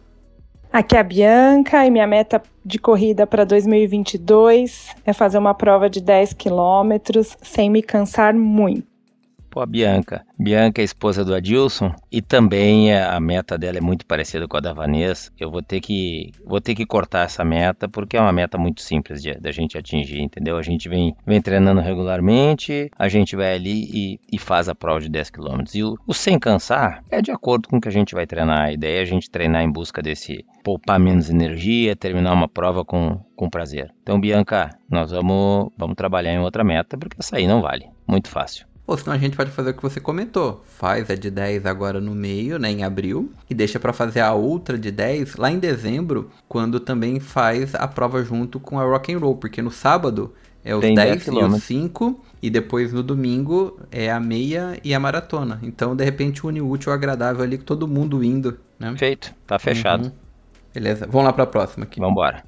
Aqui 0.72 0.96
é 0.96 1.00
a 1.00 1.04
Bianca 1.04 1.86
e 1.86 1.92
minha 1.92 2.06
meta 2.06 2.42
de 2.64 2.78
corrida 2.78 3.26
para 3.26 3.44
2022 3.44 4.90
é 5.06 5.14
fazer 5.14 5.38
uma 5.38 5.54
prova 5.54 5.90
de 5.90 6.00
10 6.00 6.34
quilômetros 6.34 7.36
sem 7.42 7.70
me 7.70 7.82
cansar 7.82 8.34
muito. 8.34 8.93
Pô, 9.54 9.62
a 9.62 9.68
Bianca. 9.68 10.26
Bianca 10.36 10.82
é 10.82 10.84
esposa 10.84 11.24
do 11.24 11.32
Adilson 11.32 11.94
e 12.12 12.24
também 12.24 12.92
é, 12.92 13.04
a 13.04 13.20
meta 13.20 13.56
dela 13.56 13.78
é 13.78 13.82
muito 13.82 14.04
parecida 14.04 14.48
com 14.48 14.58
a 14.58 14.60
da 14.60 14.74
Vanessa. 14.74 15.32
Eu 15.40 15.52
vou 15.52 15.62
ter 15.62 15.80
que 15.80 16.32
vou 16.44 16.60
ter 16.60 16.74
que 16.74 16.88
cortar 16.88 17.26
essa 17.26 17.46
meta 17.46 17.88
porque 17.88 18.18
é 18.18 18.20
uma 18.20 18.32
meta 18.32 18.58
muito 18.58 18.82
simples 18.82 19.22
da 19.40 19.52
gente 19.52 19.78
atingir, 19.78 20.22
entendeu? 20.22 20.58
A 20.58 20.64
gente 20.64 20.90
vem, 20.90 21.16
vem 21.24 21.40
treinando 21.40 21.82
regularmente, 21.82 22.90
a 22.98 23.08
gente 23.08 23.36
vai 23.36 23.54
ali 23.54 23.84
e, 23.94 24.20
e 24.32 24.40
faz 24.40 24.68
a 24.68 24.74
prova 24.74 25.00
de 25.00 25.08
10 25.08 25.30
km. 25.30 25.62
E 25.76 25.84
o, 25.84 26.00
o 26.08 26.16
sem 26.16 26.40
cansar 26.40 27.04
é 27.12 27.22
de 27.22 27.30
acordo 27.30 27.70
com 27.70 27.78
o 27.78 27.82
que 27.82 27.90
a 27.90 27.92
gente 27.92 28.16
vai 28.16 28.26
treinar. 28.26 28.60
A 28.60 28.74
ideia 28.74 28.98
é 28.98 29.02
a 29.04 29.06
gente 29.06 29.30
treinar 29.30 29.62
em 29.62 29.72
busca 29.72 30.02
desse 30.02 30.44
poupar 30.64 31.00
menos 31.00 31.30
energia, 31.30 31.96
terminar 31.96 32.34
uma 32.34 32.48
prova 32.48 32.84
com, 32.84 33.20
com 33.36 33.48
prazer. 33.52 33.94
Então, 34.02 34.20
Bianca, 34.20 34.72
nós 34.90 35.12
vamos, 35.12 35.72
vamos 35.78 35.96
trabalhar 35.96 36.34
em 36.34 36.40
outra 36.40 36.64
meta 36.64 36.98
porque 36.98 37.18
essa 37.20 37.38
aí 37.38 37.46
não 37.46 37.62
vale. 37.62 37.88
Muito 38.08 38.30
fácil. 38.30 38.73
Ou 38.86 38.98
senão 38.98 39.14
a 39.14 39.18
gente 39.18 39.38
pode 39.38 39.52
fazer 39.52 39.70
o 39.70 39.74
que 39.74 39.82
você 39.82 40.00
comentou. 40.00 40.62
Faz 40.66 41.10
a 41.10 41.16
de 41.16 41.32
10 41.32 41.66
agora 41.66 42.02
no 42.02 42.14
meio, 42.14 42.60
né, 42.60 42.70
em 42.70 42.84
abril, 42.84 43.32
e 43.50 43.54
deixa 43.54 43.80
para 43.80 43.94
fazer 43.94 44.20
a 44.20 44.34
outra 44.34 44.78
de 44.78 44.92
10 44.92 45.38
lá 45.38 45.50
em 45.50 45.58
dezembro, 45.58 46.30
quando 46.48 46.80
também 46.80 47.20
faz 47.20 47.74
a 47.76 47.88
prova 47.88 48.24
junto 48.24 48.60
com 48.60 48.80
a 48.80 48.84
Rock 48.84 49.14
and 49.14 49.20
Roll, 49.20 49.38
porque 49.38 49.62
no 49.62 49.72
sábado 49.72 50.34
é 50.66 50.76
os 50.76 50.82
Tem 50.82 50.96
10 50.96 51.28
e 51.28 51.32
os 51.32 51.64
5, 51.64 52.24
e 52.42 52.50
depois 52.50 52.94
no 52.94 53.04
domingo 53.04 53.80
é 53.92 54.12
a 54.12 54.20
meia 54.20 54.78
e 54.84 54.94
a 54.94 55.00
maratona. 55.00 55.60
Então, 55.62 55.96
de 55.96 56.04
repente, 56.04 56.46
une 56.46 56.62
o 56.62 56.70
útil 56.70 56.92
ao 56.92 56.98
agradável 56.98 57.44
ali 57.44 57.58
com 57.58 57.66
todo 57.66 57.88
mundo 57.88 58.24
indo, 58.24 58.58
né? 58.80 58.94
Feito, 58.98 59.34
tá 59.48 59.58
fechado. 59.60 60.06
Uhum. 60.06 60.12
Beleza, 60.74 61.08
vamos 61.10 61.26
lá 61.26 61.34
para 61.34 61.44
a 61.44 61.48
próxima 61.48 61.86
aqui. 61.86 62.00
Vamos 62.00 62.14
embora. 62.14 62.44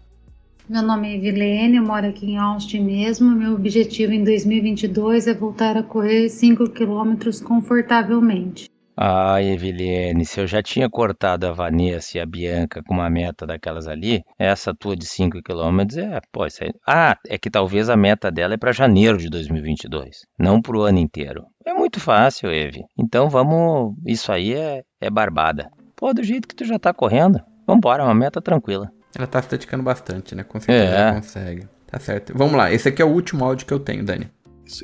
Meu 0.68 0.82
nome 0.82 1.10
é 1.10 1.16
Evilene, 1.16 1.78
eu 1.78 1.84
moro 1.84 2.08
aqui 2.08 2.26
em 2.26 2.38
Austin 2.38 2.82
mesmo. 2.82 3.30
Meu 3.30 3.54
objetivo 3.54 4.14
em 4.14 4.24
2022 4.24 5.28
é 5.28 5.34
voltar 5.36 5.78
a 5.78 5.84
correr 5.84 6.28
5 6.28 6.72
quilômetros 6.72 7.40
confortavelmente. 7.40 8.68
Ah, 8.98 9.40
Evelene, 9.44 10.26
se 10.26 10.40
eu 10.40 10.48
já 10.48 10.64
tinha 10.64 10.90
cortado 10.90 11.46
a 11.46 11.52
Vanessa 11.52 12.18
e 12.18 12.22
a 12.22 12.26
Bianca 12.26 12.82
com 12.82 12.96
uma 12.96 13.12
meta 13.12 13.46
daquelas 13.46 13.88
ali, 13.88 14.24
essa 14.40 14.74
tua 14.74 14.96
de 14.96 15.06
5 15.06 15.44
km 15.44 15.82
é, 16.00 16.20
pô, 16.32 16.48
isso 16.48 16.64
aí... 16.64 16.72
Ah, 16.88 17.16
é 17.28 17.38
que 17.38 17.52
talvez 17.52 17.88
a 17.88 17.96
meta 17.96 18.32
dela 18.32 18.56
é 18.56 18.58
para 18.58 18.72
janeiro 18.72 19.20
de 19.20 19.30
2022, 19.30 20.22
não 20.40 20.60
para 20.60 20.78
o 20.78 20.82
ano 20.82 20.98
inteiro. 20.98 21.46
É 21.64 21.76
muito 21.76 22.00
fácil, 22.00 22.50
Eve. 22.50 22.82
Então 22.98 23.30
vamos, 23.30 23.94
isso 24.08 24.32
aí 24.32 24.54
é, 24.54 24.82
é 25.00 25.12
barbada. 25.12 25.70
Pô, 25.96 26.12
do 26.12 26.24
jeito 26.24 26.48
que 26.48 26.56
tu 26.56 26.66
já 26.66 26.80
tá 26.80 26.92
correndo, 26.92 27.40
vambora, 27.68 28.02
é 28.02 28.06
uma 28.06 28.16
meta 28.16 28.42
tranquila. 28.42 28.90
Ela 29.16 29.28
tá 29.28 29.42
se 29.42 29.50
dedicando 29.50 29.84
bastante, 29.84 30.36
né? 30.36 30.44
Com 30.44 30.60
certeza 30.60 30.94
é. 30.94 31.02
ela 31.02 31.14
consegue. 31.16 31.68
Tá 31.88 32.00
certo. 32.00 32.34
Vamos 32.36 32.56
lá, 32.56 32.72
esse 32.72 32.90
aqui 32.90 33.02
é 33.02 33.06
o 33.06 33.10
último 33.10 33.46
áudio 33.46 33.66
que 33.66 33.74
eu 33.74 33.80
tenho, 33.80 34.04
Dani. 34.04 34.30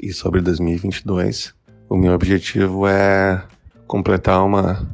E 0.01 0.13
sobre 0.13 0.41
2022, 0.41 1.53
o 1.89 1.97
meu 1.97 2.13
objetivo 2.13 2.87
é 2.87 3.43
completar 3.87 4.45
uma, 4.45 4.87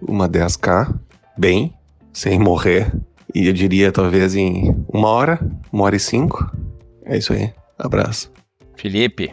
uma 0.00 0.28
10K 0.28 0.92
bem, 1.38 1.72
sem 2.12 2.38
morrer. 2.38 2.92
E 3.34 3.46
eu 3.46 3.52
diria 3.52 3.92
talvez 3.92 4.34
em 4.34 4.74
uma 4.88 5.08
hora, 5.08 5.38
uma 5.72 5.84
hora 5.84 5.96
e 5.96 6.00
cinco. 6.00 6.50
É 7.04 7.16
isso 7.16 7.32
aí. 7.32 7.52
Abraço. 7.78 8.32
Felipe, 8.76 9.32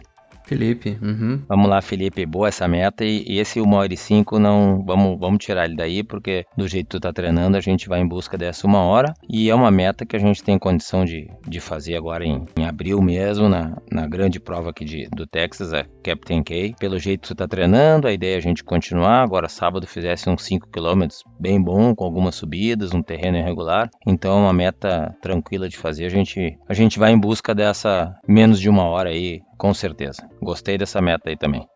Felipe, 0.50 0.98
uhum. 1.00 1.44
Vamos 1.48 1.70
lá, 1.70 1.80
Felipe, 1.80 2.26
boa 2.26 2.48
essa 2.48 2.68
meta. 2.68 3.06
E, 3.06 3.24
e 3.28 3.38
esse 3.38 3.62
1 3.62 3.72
hora 3.72 3.94
e 3.94 3.96
5, 3.96 4.40
não, 4.40 4.84
vamos, 4.84 5.20
vamos 5.20 5.46
tirar 5.46 5.66
ele 5.66 5.76
daí, 5.76 6.02
porque 6.04 6.44
do 6.58 6.68
jeito 6.68 6.88
que 6.88 6.98
tu 6.98 7.00
tá 7.00 7.14
treinando, 7.14 7.56
a 7.56 7.62
gente 7.62 7.88
vai 7.88 8.00
em 8.00 8.08
busca 8.08 8.36
dessa 8.36 8.66
uma 8.66 8.80
hora. 8.80 9.14
E 9.30 9.48
é 9.48 9.54
uma 9.54 9.70
meta 9.70 10.08
que 10.08 10.16
a 10.16 10.20
gente 10.20 10.44
tem 10.44 10.58
condição 10.58 11.06
de, 11.06 11.30
de 11.48 11.60
fazer 11.60 11.96
agora 11.96 12.26
em, 12.26 12.48
em 12.58 12.66
abril 12.66 13.00
mesmo, 13.00 13.48
na, 13.48 13.78
na 13.92 14.08
grande 14.08 14.40
prova 14.40 14.72
aqui 14.72 14.84
de, 14.84 15.08
do 15.16 15.28
Texas, 15.28 15.72
a 15.72 15.86
Captain 16.04 16.42
K. 16.42 16.74
Pelo 16.80 16.98
jeito 16.98 17.22
que 17.22 17.28
tu 17.28 17.36
tá 17.36 17.48
treinando, 17.48 18.08
a 18.08 18.12
ideia 18.12 18.34
é 18.34 18.38
a 18.38 18.42
gente 18.42 18.64
continuar. 18.64 19.22
Agora, 19.22 19.48
sábado, 19.48 19.86
fizesse 19.86 20.32
uns 20.32 20.42
5 20.46 20.68
km 20.72 21.10
bem 21.40 21.62
bom, 21.62 21.94
com 21.94 22.04
algumas 22.04 22.34
subidas, 22.34 22.92
um 22.92 23.04
terreno 23.04 23.38
irregular. 23.38 23.88
Então, 24.08 24.40
é 24.40 24.42
uma 24.42 24.54
meta 24.54 25.16
tranquila 25.22 25.70
de 25.70 25.78
fazer. 25.78 26.08
A 26.08 26.10
gente, 26.10 26.58
a 26.68 26.74
gente 26.74 26.98
vai 26.98 27.12
em 27.12 27.20
busca 27.20 27.54
dessa 27.54 28.16
menos 28.28 28.60
de 28.60 28.68
uma 28.68 28.86
hora 28.86 29.10
aí, 29.10 29.42
com 29.60 29.74
certeza. 29.74 30.28
Gostei 30.42 30.78
dessa 30.78 31.02
meta 31.02 31.30
aí 31.30 31.38
também. 31.38 31.68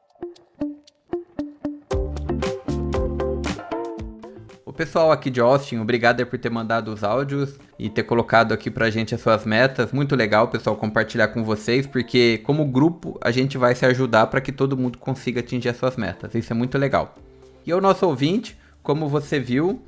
O 4.65 4.75
pessoal 4.75 5.11
aqui 5.11 5.29
de 5.29 5.39
Austin, 5.39 5.77
obrigado 5.77 6.25
por 6.25 6.39
ter 6.39 6.49
mandado 6.49 6.91
os 6.91 7.03
áudios 7.03 7.59
e 7.77 7.91
ter 7.91 8.01
colocado 8.01 8.53
aqui 8.53 8.71
pra 8.71 8.89
gente 8.89 9.13
as 9.13 9.21
suas 9.21 9.45
metas. 9.45 9.91
Muito 9.91 10.15
legal, 10.15 10.47
pessoal, 10.47 10.75
compartilhar 10.75 11.27
com 11.27 11.43
vocês, 11.43 11.85
porque 11.85 12.39
como 12.39 12.65
grupo 12.65 13.15
a 13.21 13.29
gente 13.29 13.55
vai 13.55 13.75
se 13.75 13.85
ajudar 13.85 14.25
para 14.27 14.41
que 14.41 14.51
todo 14.51 14.75
mundo 14.75 14.97
consiga 14.97 15.41
atingir 15.41 15.69
as 15.69 15.77
suas 15.77 15.95
metas. 15.95 16.33
Isso 16.33 16.51
é 16.51 16.55
muito 16.55 16.75
legal. 16.79 17.13
E 17.63 17.71
ao 17.71 17.79
nosso 17.79 18.07
ouvinte, 18.07 18.57
como 18.81 19.07
você 19.07 19.39
viu, 19.39 19.79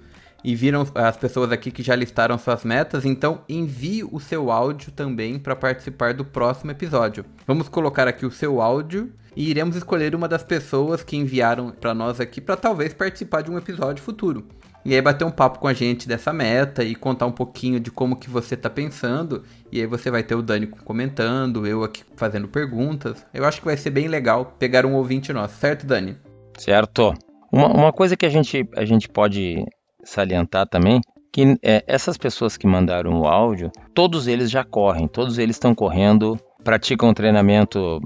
e 0.46 0.54
viram 0.54 0.88
as 0.94 1.18
pessoas 1.18 1.52
aqui 1.52 1.72
que 1.72 1.82
já 1.82 1.96
listaram 1.96 2.38
suas 2.38 2.64
metas, 2.64 3.04
então 3.04 3.42
envie 3.50 4.04
o 4.04 4.20
seu 4.20 4.52
áudio 4.52 4.92
também 4.92 5.40
para 5.40 5.56
participar 5.56 6.14
do 6.14 6.24
próximo 6.24 6.70
episódio. 6.70 7.26
Vamos 7.48 7.68
colocar 7.68 8.08
aqui 8.08 8.28
o 8.28 8.32
seu 8.32 8.62
áudio 8.62 9.12
e 9.36 9.50
iremos 9.50 9.76
escolher 9.76 10.14
uma 10.14 10.28
das 10.28 10.44
pessoas 10.44 11.04
que 11.04 11.18
enviaram 11.18 11.72
para 11.72 11.96
nós 11.96 12.20
aqui 12.20 12.40
para 12.40 12.56
talvez 12.56 12.94
participar 12.94 13.42
de 13.42 13.50
um 13.50 13.58
episódio 13.58 14.04
futuro. 14.04 14.46
E 14.86 14.94
aí 14.94 15.02
bater 15.02 15.26
um 15.26 15.32
papo 15.32 15.58
com 15.58 15.68
a 15.68 15.74
gente 15.74 16.08
dessa 16.08 16.32
meta 16.32 16.84
e 16.84 16.94
contar 16.94 17.26
um 17.26 17.32
pouquinho 17.32 17.80
de 17.80 17.90
como 17.90 18.16
que 18.16 18.30
você 18.30 18.54
está 18.54 18.70
pensando. 18.70 19.42
E 19.72 19.82
aí 19.82 19.88
você 19.88 20.12
vai 20.12 20.22
ter 20.22 20.36
o 20.36 20.44
Dani 20.44 20.68
comentando, 20.68 21.66
eu 21.66 21.84
aqui 21.84 22.04
fazendo 22.16 22.48
perguntas. 22.48 23.26
Eu 23.34 23.46
acho 23.46 23.62
que 23.62 23.66
vai 23.66 23.78
ser 23.78 23.90
bem 23.90 24.08
legal 24.08 24.56
pegar 24.60 24.86
um 24.86 24.94
ouvinte 24.94 25.34
nosso, 25.34 25.58
certo, 25.58 25.88
Dani? 25.88 26.16
Certo. 26.56 27.16
Uma, 27.52 27.68
uma 27.68 27.92
coisa 27.92 28.16
que 28.16 28.28
a 28.28 28.30
gente, 28.30 28.70
a 28.76 28.86
gente 28.86 29.10
pode 29.10 29.66
salientar 30.06 30.68
também 30.68 31.02
que 31.36 31.58
é, 31.62 31.84
essas 31.86 32.18
pessoas 32.18 32.56
que 32.56 32.66
mandaram 32.66 33.20
o 33.20 33.28
áudio, 33.28 33.70
todos 33.94 34.26
eles 34.26 34.50
já 34.50 34.64
correm, 34.64 35.06
todos 35.06 35.38
eles 35.38 35.58
estão 35.58 35.76
correndo, 35.76 36.40
praticam 36.64 37.14
treinamento 37.14 38.00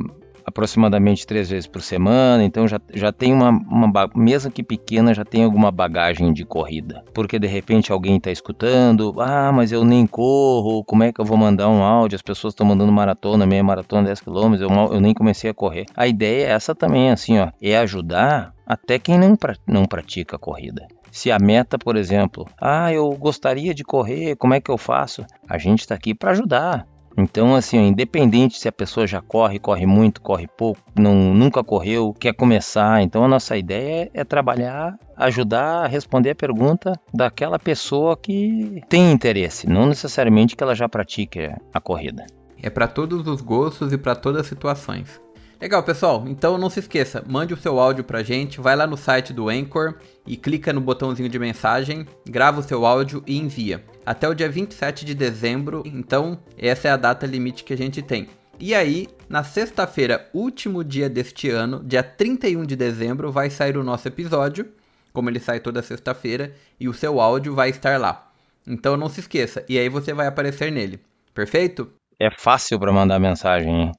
aproximadamente 0.49 1.25
três 1.25 1.49
vezes 1.49 1.67
por 1.67 1.81
semana, 1.81 2.43
então 2.43 2.67
já, 2.67 2.79
já 2.93 3.11
tem 3.11 3.33
uma, 3.33 3.49
uma, 3.49 4.09
mesmo 4.15 4.51
que 4.51 4.63
pequena, 4.63 5.13
já 5.13 5.23
tem 5.23 5.43
alguma 5.43 5.71
bagagem 5.71 6.33
de 6.33 6.43
corrida. 6.43 7.03
Porque 7.13 7.39
de 7.39 7.47
repente 7.47 7.91
alguém 7.91 8.17
está 8.17 8.31
escutando, 8.31 9.15
ah, 9.19 9.51
mas 9.51 9.71
eu 9.71 9.85
nem 9.85 10.05
corro, 10.05 10.83
como 10.83 11.03
é 11.03 11.13
que 11.13 11.21
eu 11.21 11.25
vou 11.25 11.37
mandar 11.37 11.69
um 11.69 11.83
áudio? 11.83 12.15
As 12.15 12.21
pessoas 12.21 12.53
estão 12.53 12.65
mandando 12.65 12.91
maratona, 12.91 13.45
meia 13.45 13.63
maratona, 13.63 14.07
10 14.07 14.21
km, 14.21 14.53
eu, 14.59 14.69
eu 14.93 14.99
nem 14.99 15.13
comecei 15.13 15.49
a 15.49 15.53
correr. 15.53 15.85
A 15.95 16.07
ideia 16.07 16.47
é 16.47 16.51
essa 16.51 16.75
também, 16.75 17.11
assim, 17.11 17.39
ó, 17.39 17.49
é 17.61 17.77
ajudar 17.77 18.53
até 18.65 18.99
quem 18.99 19.17
não, 19.17 19.37
não 19.67 19.85
pratica 19.85 20.35
a 20.35 20.39
corrida. 20.39 20.87
Se 21.11 21.31
a 21.31 21.39
meta, 21.39 21.77
por 21.77 21.95
exemplo, 21.95 22.47
ah, 22.61 22.93
eu 22.93 23.09
gostaria 23.11 23.73
de 23.73 23.83
correr, 23.83 24.35
como 24.35 24.53
é 24.53 24.61
que 24.61 24.69
eu 24.69 24.77
faço? 24.77 25.25
A 25.47 25.57
gente 25.57 25.79
está 25.79 25.95
aqui 25.95 26.13
para 26.13 26.31
ajudar. 26.31 26.87
Então, 27.17 27.55
assim, 27.55 27.77
independente 27.87 28.57
se 28.57 28.67
a 28.67 28.71
pessoa 28.71 29.05
já 29.05 29.21
corre, 29.21 29.59
corre 29.59 29.85
muito, 29.85 30.21
corre 30.21 30.47
pouco, 30.47 30.81
não, 30.95 31.33
nunca 31.33 31.63
correu, 31.63 32.13
quer 32.17 32.33
começar, 32.33 33.01
então 33.01 33.23
a 33.23 33.27
nossa 33.27 33.57
ideia 33.57 34.09
é, 34.13 34.23
trabalhar, 34.23 34.97
ajudar 35.17 35.83
a 35.83 35.87
responder 35.87 36.31
a 36.31 36.35
pergunta 36.35 36.93
daquela 37.13 37.59
pessoa 37.59 38.15
que 38.15 38.81
tem 38.87 39.11
interesse, 39.11 39.67
não 39.67 39.87
necessariamente 39.87 40.55
que 40.55 40.63
ela 40.63 40.75
já 40.75 40.87
pratique 40.87 41.51
a 41.73 41.81
corrida. 41.81 42.25
É 42.61 42.69
para 42.69 42.87
todos 42.87 43.25
os 43.27 43.41
gostos 43.41 43.93
e 43.93 43.97
para 43.97 44.15
todas 44.15 44.41
as 44.41 44.47
situações. 44.47 45.21
Legal, 45.61 45.83
pessoal. 45.83 46.23
Então 46.25 46.57
não 46.57 46.69
se 46.69 46.79
esqueça, 46.79 47.21
mande 47.27 47.53
o 47.53 47.57
seu 47.57 47.77
áudio 47.79 48.05
pra 48.05 48.23
gente, 48.23 48.61
vai 48.61 48.77
lá 48.77 48.87
no 48.87 48.95
site 48.95 49.33
do 49.33 49.49
Anchor 49.49 49.95
e 50.25 50.37
clica 50.37 50.71
no 50.71 50.79
botãozinho 50.79 51.27
de 51.27 51.37
mensagem, 51.37 52.07
grava 52.25 52.61
o 52.61 52.63
seu 52.63 52.85
áudio 52.85 53.21
e 53.27 53.37
envia. 53.37 53.83
Até 54.05 54.29
o 54.29 54.33
dia 54.33 54.49
27 54.49 55.03
de 55.03 55.13
dezembro, 55.13 55.83
então 55.85 56.39
essa 56.57 56.87
é 56.87 56.91
a 56.91 56.97
data 56.97 57.25
limite 57.25 57.65
que 57.65 57.73
a 57.73 57.77
gente 57.77 58.01
tem. 58.01 58.29
E 58.57 58.73
aí, 58.73 59.07
na 59.27 59.43
sexta-feira, 59.43 60.29
último 60.33 60.81
dia 60.81 61.09
deste 61.09 61.49
ano, 61.49 61.83
dia 61.83 62.03
31 62.03 62.63
de 62.63 62.77
dezembro, 62.77 63.29
vai 63.29 63.49
sair 63.49 63.77
o 63.77 63.83
nosso 63.83 64.07
episódio, 64.07 64.65
como 65.11 65.29
ele 65.29 65.39
sai 65.41 65.59
toda 65.59 65.81
sexta-feira, 65.81 66.53
e 66.79 66.87
o 66.87 66.93
seu 66.93 67.19
áudio 67.19 67.53
vai 67.53 67.69
estar 67.69 67.99
lá. 67.99 68.31
Então 68.65 68.95
não 68.95 69.09
se 69.09 69.19
esqueça, 69.19 69.65
e 69.67 69.77
aí 69.77 69.89
você 69.89 70.13
vai 70.13 70.27
aparecer 70.27 70.71
nele. 70.71 71.01
Perfeito? 71.33 71.91
É 72.17 72.29
fácil 72.31 72.79
para 72.79 72.93
mandar 72.93 73.19
mensagem, 73.19 73.69
hein? 73.69 73.91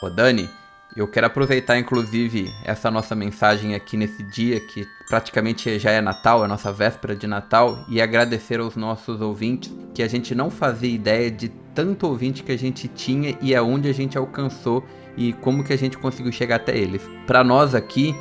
Ô 0.00 0.08
Dani, 0.08 0.48
eu 0.96 1.08
quero 1.08 1.26
aproveitar 1.26 1.76
inclusive 1.76 2.48
essa 2.64 2.88
nossa 2.88 3.16
mensagem 3.16 3.74
aqui 3.74 3.96
nesse 3.96 4.22
dia 4.22 4.60
que 4.60 4.86
praticamente 5.08 5.76
já 5.76 5.90
é 5.90 6.00
Natal, 6.00 6.44
é 6.44 6.46
nossa 6.46 6.72
véspera 6.72 7.16
de 7.16 7.26
Natal, 7.26 7.84
e 7.88 8.00
agradecer 8.00 8.60
aos 8.60 8.76
nossos 8.76 9.20
ouvintes 9.20 9.74
que 9.92 10.00
a 10.00 10.06
gente 10.06 10.36
não 10.36 10.50
fazia 10.50 10.94
ideia 10.94 11.28
de 11.28 11.48
tanto 11.74 12.06
ouvinte 12.06 12.44
que 12.44 12.52
a 12.52 12.56
gente 12.56 12.86
tinha 12.86 13.36
e 13.42 13.56
aonde 13.56 13.88
a 13.88 13.92
gente 13.92 14.16
alcançou 14.16 14.84
e 15.16 15.32
como 15.32 15.64
que 15.64 15.72
a 15.72 15.78
gente 15.78 15.98
conseguiu 15.98 16.30
chegar 16.30 16.56
até 16.56 16.78
eles. 16.78 17.02
Para 17.26 17.42
nós 17.42 17.74
aqui 17.74 18.14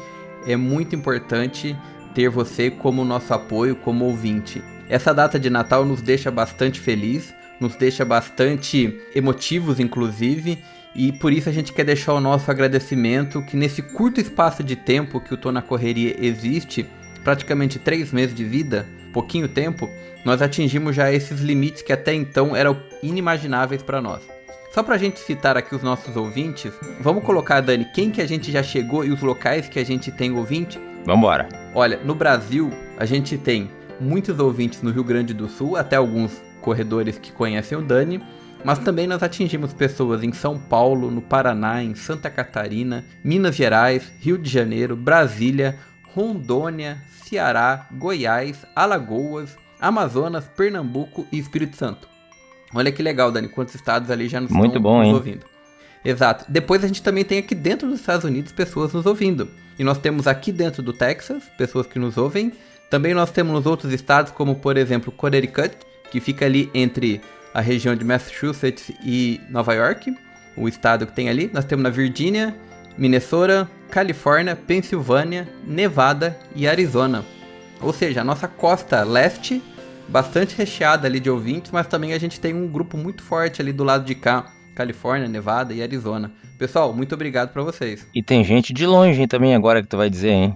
é 0.48 0.56
muito 0.56 0.96
importante 0.96 1.78
ter 2.16 2.28
você 2.28 2.72
como 2.72 3.06
nosso 3.06 3.32
apoio, 3.36 3.76
como 3.76 4.06
ouvinte. 4.06 4.64
Essa 4.90 5.14
data 5.14 5.40
de 5.40 5.52
Natal 5.52 5.86
nos 5.86 6.02
deixa 6.02 6.32
bastante 6.32 6.80
feliz, 6.80 7.32
nos 7.60 7.76
deixa 7.76 8.04
bastante 8.04 9.00
emotivos 9.14 9.80
inclusive 9.80 10.58
e 10.98 11.12
por 11.12 11.32
isso 11.32 11.48
a 11.48 11.52
gente 11.52 11.72
quer 11.72 11.84
deixar 11.84 12.14
o 12.16 12.20
nosso 12.20 12.50
agradecimento 12.50 13.44
que 13.44 13.56
nesse 13.56 13.84
curto 13.84 14.20
espaço 14.20 14.64
de 14.64 14.76
tempo 14.76 15.22
que 15.22 15.32
o 15.32 15.38
Tô 15.38 15.52
na 15.52 15.62
Correria 15.62 16.16
existe, 16.20 16.88
praticamente 17.24 17.78
três 17.78 18.12
meses 18.12 18.36
de 18.36 18.44
vida, 18.44 18.84
pouquinho 19.14 19.48
tempo, 19.48 19.88
nós 20.26 20.42
atingimos 20.42 20.96
já 20.96 21.12
esses 21.12 21.40
limites 21.40 21.84
que 21.84 21.94
até 21.94 22.16
então 22.16 22.56
eram 22.56 22.82
inimagináveis 23.04 23.84
para 23.84 24.02
nós. 24.02 24.24
Só 24.74 24.82
pra 24.82 24.98
gente 24.98 25.20
citar 25.20 25.56
aqui 25.56 25.76
os 25.76 25.84
nossos 25.84 26.16
ouvintes, 26.16 26.74
vamos 27.00 27.24
colocar, 27.24 27.62
Dani, 27.62 27.86
quem 27.94 28.10
que 28.10 28.22
a 28.22 28.28
gente 28.28 28.52
já 28.52 28.64
chegou 28.64 29.06
e 29.06 29.12
os 29.12 29.22
locais 29.22 29.70
que 29.70 29.80
a 29.80 29.86
gente 29.86 30.12
tem 30.12 30.32
ouvinte? 30.32 30.80
Vambora. 31.06 31.48
Olha, 31.76 32.00
no 32.04 32.16
Brasil, 32.16 32.72
a 32.98 33.06
gente 33.06 33.38
tem 33.38 33.70
muitos 34.00 34.40
ouvintes 34.40 34.82
no 34.82 34.90
Rio 34.90 35.04
Grande 35.04 35.34
do 35.34 35.48
Sul, 35.48 35.76
até 35.76 35.96
alguns 35.96 36.42
corredores 36.60 37.20
que 37.20 37.32
conhecem 37.32 37.78
o 37.78 37.82
Dani, 37.82 38.22
mas 38.68 38.80
também 38.80 39.08
nós 39.08 39.24
atingimos 39.24 39.72
pessoas 39.72 40.22
em 40.22 40.34
São 40.34 40.60
Paulo, 40.60 41.10
no 41.10 41.22
Paraná, 41.22 41.82
em 41.82 41.96
Santa 41.96 42.30
Catarina, 42.30 43.06
Minas 43.24 43.56
Gerais, 43.56 44.12
Rio 44.20 44.38
de 44.38 44.50
Janeiro, 44.50 44.94
Brasília, 44.94 45.80
Rondônia, 46.14 47.02
Ceará, 47.24 47.88
Goiás, 47.90 48.66
Alagoas, 48.76 49.56
Amazonas, 49.80 50.50
Pernambuco 50.50 51.26
e 51.32 51.40
Espírito 51.40 51.78
Santo. 51.78 52.10
Olha 52.76 52.92
que 52.92 53.02
legal, 53.02 53.32
Dani, 53.32 53.48
quantos 53.48 53.74
estados 53.74 54.12
ali 54.12 54.28
já 54.28 54.42
nos 54.42 54.52
Muito 54.52 54.72
estão 54.76 54.82
bom, 54.82 54.98
nos 54.98 55.08
hein? 55.08 55.14
ouvindo. 55.14 55.46
Exato. 56.04 56.44
Depois 56.50 56.84
a 56.84 56.88
gente 56.88 57.02
também 57.02 57.24
tem 57.24 57.40
aqui 57.40 57.56
dentro 57.56 57.88
dos 57.88 58.02
Estados 58.02 58.26
Unidos 58.26 58.52
pessoas 58.52 58.92
nos 58.92 59.06
ouvindo. 59.06 59.48
E 59.80 59.84
nós 59.86 59.98
temos 59.98 60.28
aqui 60.28 60.52
dentro 60.52 60.84
do 60.84 60.92
Texas 60.92 61.42
pessoas 61.58 61.88
que 61.88 61.98
nos 61.98 62.18
ouvem, 62.18 62.52
Também 62.90 63.14
nós 63.14 63.32
temos 63.32 63.66
outros 63.66 63.94
estados, 63.94 64.34
como 64.34 64.56
por 64.56 64.76
exemplo 64.76 65.10
Connecticut, 65.10 65.78
que 66.12 66.20
fica 66.20 66.46
ali 66.46 66.70
entre 66.74 67.22
a 67.58 67.62
região 67.62 67.96
de 67.96 68.06
Massachusetts 68.06 68.92
e 69.04 69.42
Nova 69.50 69.74
York, 69.74 70.16
o 70.56 70.68
estado 70.68 71.08
que 71.08 71.14
tem 71.14 71.28
ali. 71.28 71.50
Nós 71.52 71.66
temos 71.66 71.82
na 71.82 71.90
Virgínia, 71.90 72.56
Minnesota, 72.96 73.68
Califórnia, 73.90 74.56
Pensilvânia, 74.56 75.48
Nevada 75.66 76.38
e 76.56 76.68
Arizona. 76.68 77.26
Ou 77.82 77.92
seja, 77.92 78.22
a 78.22 78.24
nossa 78.24 78.48
costa 78.48 79.04
leste, 79.04 79.60
bastante 80.08 80.56
recheada 80.56 81.08
ali 81.08 81.20
de 81.20 81.32
ouvintes, 81.32 81.72
mas 81.72 81.88
também 81.88 82.14
a 82.14 82.20
gente 82.20 82.40
tem 82.40 82.54
um 82.54 82.68
grupo 82.68 82.96
muito 82.96 83.24
forte 83.24 83.60
ali 83.60 83.74
do 83.74 83.84
lado 83.84 84.06
de 84.06 84.14
cá, 84.14 84.52
Califórnia, 84.76 85.28
Nevada 85.28 85.74
e 85.74 85.82
Arizona. 85.82 86.32
Pessoal, 86.60 86.94
muito 86.94 87.16
obrigado 87.16 87.52
para 87.52 87.64
vocês. 87.64 88.06
E 88.14 88.22
tem 88.22 88.44
gente 88.44 88.72
de 88.72 88.86
longe 88.86 89.20
hein, 89.20 89.28
também 89.28 89.56
agora 89.56 89.82
que 89.82 89.88
tu 89.88 89.98
vai 89.98 90.12
dizer, 90.12 90.30
hein? 90.30 90.54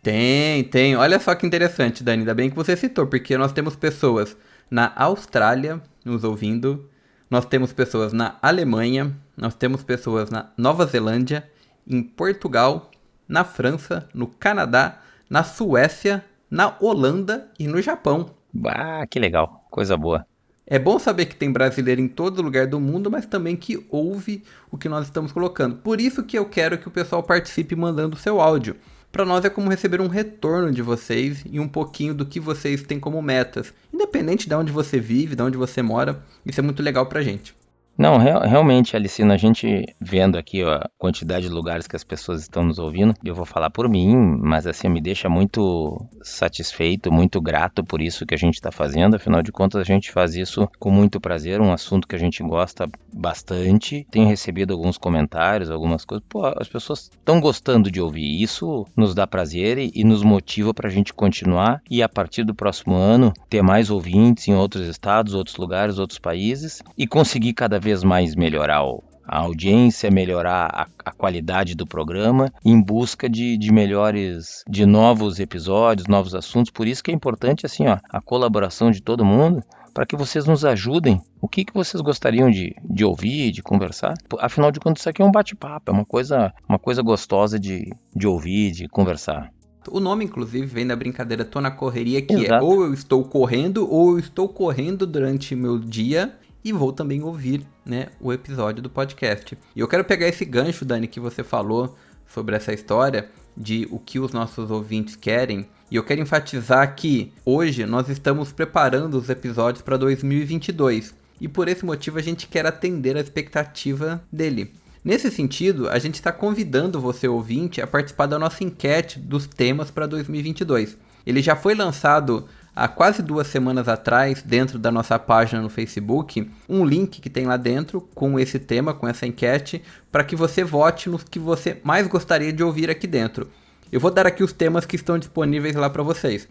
Tem, 0.00 0.62
tem. 0.62 0.94
Olha 0.94 1.18
só 1.18 1.34
que 1.34 1.44
interessante, 1.44 2.04
Dani. 2.04 2.20
Ainda 2.20 2.34
bem 2.34 2.50
que 2.50 2.54
você 2.54 2.76
citou, 2.76 3.04
porque 3.08 3.36
nós 3.36 3.52
temos 3.52 3.74
pessoas 3.74 4.36
na 4.70 4.92
Austrália 4.94 5.82
nos 6.06 6.24
ouvindo, 6.24 6.88
nós 7.28 7.44
temos 7.44 7.72
pessoas 7.72 8.12
na 8.12 8.36
Alemanha, 8.40 9.14
nós 9.36 9.54
temos 9.54 9.82
pessoas 9.82 10.30
na 10.30 10.50
Nova 10.56 10.86
Zelândia, 10.86 11.50
em 11.86 12.02
Portugal, 12.02 12.90
na 13.28 13.44
França, 13.44 14.08
no 14.14 14.28
Canadá, 14.28 15.00
na 15.28 15.42
Suécia, 15.42 16.24
na 16.48 16.76
Holanda 16.80 17.48
e 17.58 17.66
no 17.66 17.82
Japão. 17.82 18.30
Ah, 18.64 19.04
que 19.10 19.18
legal, 19.18 19.66
coisa 19.70 19.96
boa. 19.96 20.24
É 20.64 20.78
bom 20.78 20.98
saber 20.98 21.26
que 21.26 21.36
tem 21.36 21.52
brasileiro 21.52 22.00
em 22.00 22.08
todo 22.08 22.42
lugar 22.42 22.66
do 22.66 22.80
mundo, 22.80 23.10
mas 23.10 23.26
também 23.26 23.56
que 23.56 23.86
ouve 23.90 24.42
o 24.70 24.78
que 24.78 24.88
nós 24.88 25.06
estamos 25.06 25.30
colocando. 25.30 25.76
Por 25.76 26.00
isso 26.00 26.24
que 26.24 26.38
eu 26.38 26.44
quero 26.44 26.78
que 26.78 26.88
o 26.88 26.90
pessoal 26.90 27.22
participe 27.22 27.76
mandando 27.76 28.16
seu 28.16 28.40
áudio. 28.40 28.76
Para 29.16 29.24
nós 29.24 29.42
é 29.46 29.48
como 29.48 29.70
receber 29.70 29.98
um 29.98 30.08
retorno 30.08 30.70
de 30.70 30.82
vocês 30.82 31.42
e 31.50 31.58
um 31.58 31.66
pouquinho 31.66 32.12
do 32.12 32.26
que 32.26 32.38
vocês 32.38 32.82
têm 32.82 33.00
como 33.00 33.22
metas. 33.22 33.72
Independente 33.90 34.46
de 34.46 34.54
onde 34.54 34.70
você 34.70 35.00
vive, 35.00 35.34
de 35.34 35.42
onde 35.42 35.56
você 35.56 35.80
mora, 35.80 36.22
isso 36.44 36.60
é 36.60 36.62
muito 36.62 36.82
legal 36.82 37.06
pra 37.06 37.22
gente. 37.22 37.56
Não, 37.98 38.18
real, 38.18 38.42
realmente, 38.42 38.94
Alicina, 38.94 39.34
a 39.34 39.38
gente 39.38 39.86
vendo 39.98 40.36
aqui 40.36 40.62
ó, 40.62 40.74
a 40.74 40.90
quantidade 40.98 41.48
de 41.48 41.52
lugares 41.52 41.86
que 41.86 41.96
as 41.96 42.04
pessoas 42.04 42.42
estão 42.42 42.62
nos 42.62 42.78
ouvindo, 42.78 43.14
eu 43.24 43.34
vou 43.34 43.46
falar 43.46 43.70
por 43.70 43.88
mim, 43.88 44.14
mas 44.14 44.66
assim, 44.66 44.88
me 44.88 45.00
deixa 45.00 45.28
muito 45.30 46.06
satisfeito, 46.22 47.10
muito 47.10 47.40
grato 47.40 47.82
por 47.82 48.02
isso 48.02 48.26
que 48.26 48.34
a 48.34 48.38
gente 48.38 48.54
está 48.54 48.70
fazendo. 48.70 49.16
Afinal 49.16 49.42
de 49.42 49.50
contas, 49.50 49.80
a 49.80 49.84
gente 49.84 50.12
faz 50.12 50.34
isso 50.34 50.68
com 50.78 50.90
muito 50.90 51.20
prazer, 51.20 51.60
um 51.60 51.72
assunto 51.72 52.06
que 52.06 52.14
a 52.14 52.18
gente 52.18 52.42
gosta 52.42 52.86
bastante. 53.12 54.06
Tenho 54.10 54.28
recebido 54.28 54.74
alguns 54.74 54.98
comentários, 54.98 55.70
algumas 55.70 56.04
coisas. 56.04 56.26
Pô, 56.28 56.44
as 56.58 56.68
pessoas 56.68 57.10
estão 57.12 57.40
gostando 57.40 57.90
de 57.90 58.00
ouvir. 58.00 58.42
Isso 58.42 58.86
nos 58.94 59.14
dá 59.14 59.26
prazer 59.26 59.78
e, 59.78 59.90
e 59.94 60.04
nos 60.04 60.22
motiva 60.22 60.74
para 60.74 60.88
a 60.88 60.92
gente 60.92 61.14
continuar 61.14 61.80
e 61.90 62.02
a 62.02 62.08
partir 62.08 62.44
do 62.44 62.54
próximo 62.54 62.94
ano 62.94 63.32
ter 63.48 63.62
mais 63.62 63.90
ouvintes 63.90 64.48
em 64.48 64.54
outros 64.54 64.86
estados, 64.86 65.32
outros 65.32 65.56
lugares, 65.56 65.98
outros 65.98 66.18
países 66.18 66.82
e 66.98 67.06
conseguir 67.06 67.54
cada 67.54 67.78
vez 67.78 67.85
mais 68.02 68.34
melhorar 68.34 68.84
o, 68.84 69.02
a 69.26 69.38
audiência, 69.40 70.10
melhorar 70.10 70.70
a, 70.72 70.86
a, 71.04 71.12
qualidade 71.12 71.74
do 71.74 71.86
programa 71.86 72.52
em 72.64 72.80
busca 72.80 73.28
de, 73.28 73.56
de 73.56 73.72
melhores, 73.72 74.62
de 74.68 74.86
novos 74.86 75.40
episódios, 75.40 76.06
novos 76.06 76.34
assuntos. 76.34 76.70
Por 76.70 76.86
isso 76.86 77.02
que 77.02 77.10
é 77.10 77.14
importante 77.14 77.66
assim, 77.66 77.86
ó, 77.86 77.98
a 78.08 78.20
colaboração 78.20 78.90
de 78.90 79.02
todo 79.02 79.24
mundo 79.24 79.62
para 79.92 80.04
que 80.04 80.14
vocês 80.14 80.44
nos 80.44 80.62
ajudem. 80.62 81.22
O 81.40 81.48
que, 81.48 81.64
que 81.64 81.72
vocês 81.72 82.02
gostariam 82.02 82.50
de, 82.50 82.74
de 82.84 83.02
ouvir, 83.02 83.50
de 83.50 83.62
conversar? 83.62 84.12
Afinal 84.38 84.70
de 84.70 84.78
contas, 84.78 85.00
isso 85.00 85.08
aqui 85.08 85.22
é 85.22 85.24
um 85.24 85.32
bate-papo, 85.32 85.90
é 85.90 85.94
uma 85.94 86.04
coisa, 86.04 86.52
uma 86.68 86.78
coisa 86.78 87.00
gostosa 87.00 87.58
de, 87.58 87.90
de 88.14 88.26
ouvir, 88.26 88.72
de 88.72 88.88
conversar. 88.88 89.50
O 89.90 89.98
nome, 89.98 90.24
inclusive, 90.24 90.66
vem 90.66 90.86
da 90.86 90.94
brincadeira 90.94 91.46
Tô 91.46 91.60
na 91.62 91.70
Correria, 91.70 92.20
que 92.20 92.34
é 92.34 92.40
Exato. 92.40 92.62
é 92.64 92.68
ou 92.68 92.84
eu 92.84 92.92
estou 92.92 93.24
correndo, 93.24 93.90
ou 93.90 94.12
eu 94.12 94.18
estou 94.18 94.48
correndo 94.48 95.06
durante 95.06 95.56
meu 95.56 95.78
dia 95.78 96.34
e 96.66 96.72
vou 96.72 96.92
também 96.92 97.22
ouvir 97.22 97.64
né, 97.84 98.08
o 98.20 98.32
episódio 98.32 98.82
do 98.82 98.90
podcast. 98.90 99.56
E 99.76 99.78
eu 99.78 99.86
quero 99.86 100.04
pegar 100.04 100.26
esse 100.26 100.44
gancho, 100.44 100.84
Dani, 100.84 101.06
que 101.06 101.20
você 101.20 101.44
falou 101.44 101.96
sobre 102.26 102.56
essa 102.56 102.72
história 102.72 103.28
de 103.56 103.86
o 103.88 104.00
que 104.00 104.18
os 104.18 104.32
nossos 104.32 104.68
ouvintes 104.68 105.14
querem. 105.14 105.68
E 105.88 105.94
eu 105.94 106.02
quero 106.02 106.20
enfatizar 106.20 106.96
que 106.96 107.32
hoje 107.44 107.86
nós 107.86 108.08
estamos 108.08 108.50
preparando 108.50 109.16
os 109.16 109.30
episódios 109.30 109.80
para 109.80 109.96
2022 109.96 111.14
e 111.40 111.46
por 111.46 111.68
esse 111.68 111.84
motivo 111.84 112.18
a 112.18 112.22
gente 112.22 112.48
quer 112.48 112.66
atender 112.66 113.16
a 113.16 113.20
expectativa 113.20 114.20
dele. 114.32 114.72
Nesse 115.04 115.30
sentido, 115.30 115.88
a 115.88 116.00
gente 116.00 116.14
está 116.14 116.32
convidando 116.32 117.00
você 117.00 117.28
ouvinte 117.28 117.80
a 117.80 117.86
participar 117.86 118.26
da 118.26 118.40
nossa 118.40 118.64
enquete 118.64 119.20
dos 119.20 119.46
temas 119.46 119.88
para 119.88 120.08
2022. 120.08 120.98
Ele 121.24 121.40
já 121.40 121.54
foi 121.54 121.76
lançado 121.76 122.48
há 122.76 122.86
quase 122.86 123.22
duas 123.22 123.46
semanas 123.46 123.88
atrás, 123.88 124.42
dentro 124.42 124.78
da 124.78 124.92
nossa 124.92 125.18
página 125.18 125.62
no 125.62 125.70
Facebook, 125.70 126.48
um 126.68 126.84
link 126.84 127.22
que 127.22 127.30
tem 127.30 127.46
lá 127.46 127.56
dentro 127.56 128.02
com 128.14 128.38
esse 128.38 128.58
tema, 128.58 128.92
com 128.92 129.08
essa 129.08 129.26
enquete, 129.26 129.82
para 130.12 130.22
que 130.22 130.36
você 130.36 130.62
vote 130.62 131.08
nos 131.08 131.24
que 131.24 131.38
você 131.38 131.80
mais 131.82 132.06
gostaria 132.06 132.52
de 132.52 132.62
ouvir 132.62 132.90
aqui 132.90 133.06
dentro. 133.06 133.48
Eu 133.90 133.98
vou 133.98 134.10
dar 134.10 134.26
aqui 134.26 134.44
os 134.44 134.52
temas 134.52 134.84
que 134.84 134.96
estão 134.96 135.18
disponíveis 135.18 135.74
lá 135.74 135.88
para 135.88 136.02
vocês. 136.02 136.46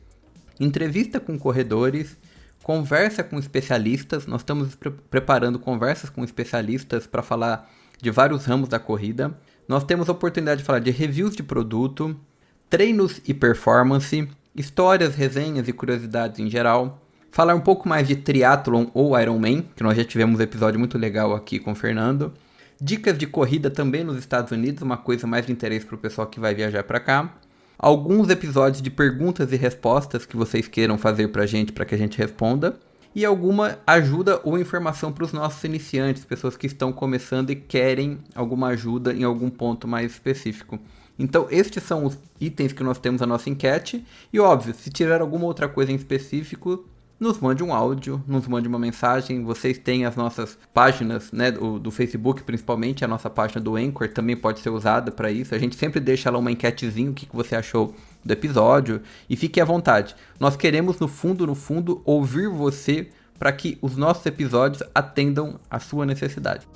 Entrevista 0.59 1.19
com 1.19 1.37
corredores, 1.37 2.17
conversa 2.63 3.23
com 3.23 3.37
especialistas. 3.37 4.25
Nós 4.25 4.41
estamos 4.41 4.73
pre 4.73 4.89
preparando 4.89 5.59
conversas 5.59 6.09
com 6.09 6.23
especialistas 6.23 7.05
para 7.05 7.21
falar 7.21 7.69
de 8.01 8.09
vários 8.09 8.45
ramos 8.45 8.69
da 8.69 8.79
corrida. 8.79 9.37
Nós 9.67 9.83
temos 9.83 10.09
a 10.09 10.13
oportunidade 10.13 10.61
de 10.61 10.65
falar 10.65 10.79
de 10.79 10.91
reviews 10.91 11.35
de 11.35 11.43
produto, 11.43 12.19
treinos 12.69 13.21
e 13.27 13.33
performance, 13.33 14.27
histórias, 14.55 15.15
resenhas 15.15 15.67
e 15.67 15.73
curiosidades 15.73 16.39
em 16.39 16.49
geral, 16.49 17.01
falar 17.31 17.53
um 17.53 17.59
pouco 17.59 17.89
mais 17.89 18.07
de 18.07 18.15
triathlon 18.15 18.87
ou 18.93 19.19
Ironman, 19.19 19.63
que 19.75 19.83
nós 19.83 19.97
já 19.97 20.05
tivemos 20.05 20.39
um 20.39 20.43
episódio 20.43 20.79
muito 20.79 20.97
legal 20.97 21.35
aqui 21.35 21.59
com 21.59 21.73
o 21.73 21.75
Fernando. 21.75 22.33
Dicas 22.79 23.17
de 23.17 23.27
corrida 23.27 23.69
também 23.69 24.03
nos 24.03 24.17
Estados 24.17 24.51
Unidos, 24.51 24.81
uma 24.81 24.97
coisa 24.97 25.27
mais 25.27 25.45
de 25.45 25.51
interesse 25.51 25.85
para 25.85 25.95
o 25.95 25.99
pessoal 25.99 26.27
que 26.27 26.39
vai 26.39 26.55
viajar 26.55 26.83
para 26.83 26.99
cá. 26.99 27.33
Alguns 27.77 28.29
episódios 28.29 28.81
de 28.81 28.89
perguntas 28.89 29.51
e 29.51 29.57
respostas 29.57 30.25
que 30.25 30.37
vocês 30.37 30.67
queiram 30.67 30.97
fazer 30.97 31.27
para 31.27 31.43
a 31.43 31.45
gente, 31.45 31.73
para 31.73 31.85
que 31.85 31.93
a 31.93 31.97
gente 31.97 32.17
responda. 32.17 32.77
E 33.13 33.23
alguma 33.23 33.79
ajuda 33.87 34.41
ou 34.43 34.57
informação 34.57 35.11
para 35.11 35.23
os 35.23 35.31
nossos 35.31 35.63
iniciantes, 35.63 36.25
pessoas 36.25 36.57
que 36.57 36.67
estão 36.67 36.91
começando 36.91 37.49
e 37.49 37.55
querem 37.55 38.19
alguma 38.33 38.67
ajuda 38.67 39.13
em 39.13 39.23
algum 39.23 39.49
ponto 39.49 39.87
mais 39.87 40.11
específico. 40.11 40.79
Então, 41.17 41.47
estes 41.49 41.83
são 41.83 42.05
os 42.05 42.17
itens 42.39 42.73
que 42.73 42.83
nós 42.83 42.97
temos 42.97 43.21
na 43.21 43.27
nossa 43.27 43.49
enquete. 43.49 44.05
E 44.31 44.39
óbvio, 44.39 44.73
se 44.73 44.89
tiver 44.89 45.21
alguma 45.21 45.45
outra 45.45 45.67
coisa 45.67 45.91
em 45.91 45.95
específico, 45.95 46.85
nos 47.19 47.39
mande 47.39 47.63
um 47.63 47.73
áudio, 47.73 48.21
nos 48.27 48.47
mande 48.47 48.67
uma 48.67 48.77
mensagem. 48.77 49.43
Vocês 49.43 49.77
têm 49.77 50.05
as 50.05 50.15
nossas 50.15 50.57
páginas, 50.73 51.31
né, 51.31 51.51
do, 51.51 51.79
do 51.79 51.91
Facebook, 51.91 52.43
principalmente, 52.43 53.05
a 53.05 53.07
nossa 53.07 53.29
página 53.29 53.61
do 53.61 53.75
Anchor 53.75 54.09
também 54.09 54.35
pode 54.35 54.59
ser 54.59 54.69
usada 54.69 55.11
para 55.11 55.31
isso. 55.31 55.55
A 55.55 55.57
gente 55.57 55.75
sempre 55.75 55.99
deixa 55.99 56.29
lá 56.29 56.37
uma 56.37 56.51
enquetezinha, 56.51 57.09
o 57.09 57.13
que, 57.13 57.25
que 57.25 57.35
você 57.35 57.55
achou 57.55 57.95
do 58.23 58.31
episódio. 58.31 59.01
E 59.29 59.35
fique 59.35 59.61
à 59.61 59.65
vontade. 59.65 60.15
Nós 60.39 60.55
queremos, 60.55 60.99
no 60.99 61.07
fundo, 61.07 61.47
no 61.47 61.55
fundo, 61.55 62.01
ouvir 62.03 62.49
você 62.49 63.07
para 63.39 63.51
que 63.51 63.77
os 63.81 63.95
nossos 63.95 64.25
episódios 64.25 64.83
atendam 64.93 65.59
a 65.69 65.79
sua 65.79 66.05
necessidade. 66.05 66.67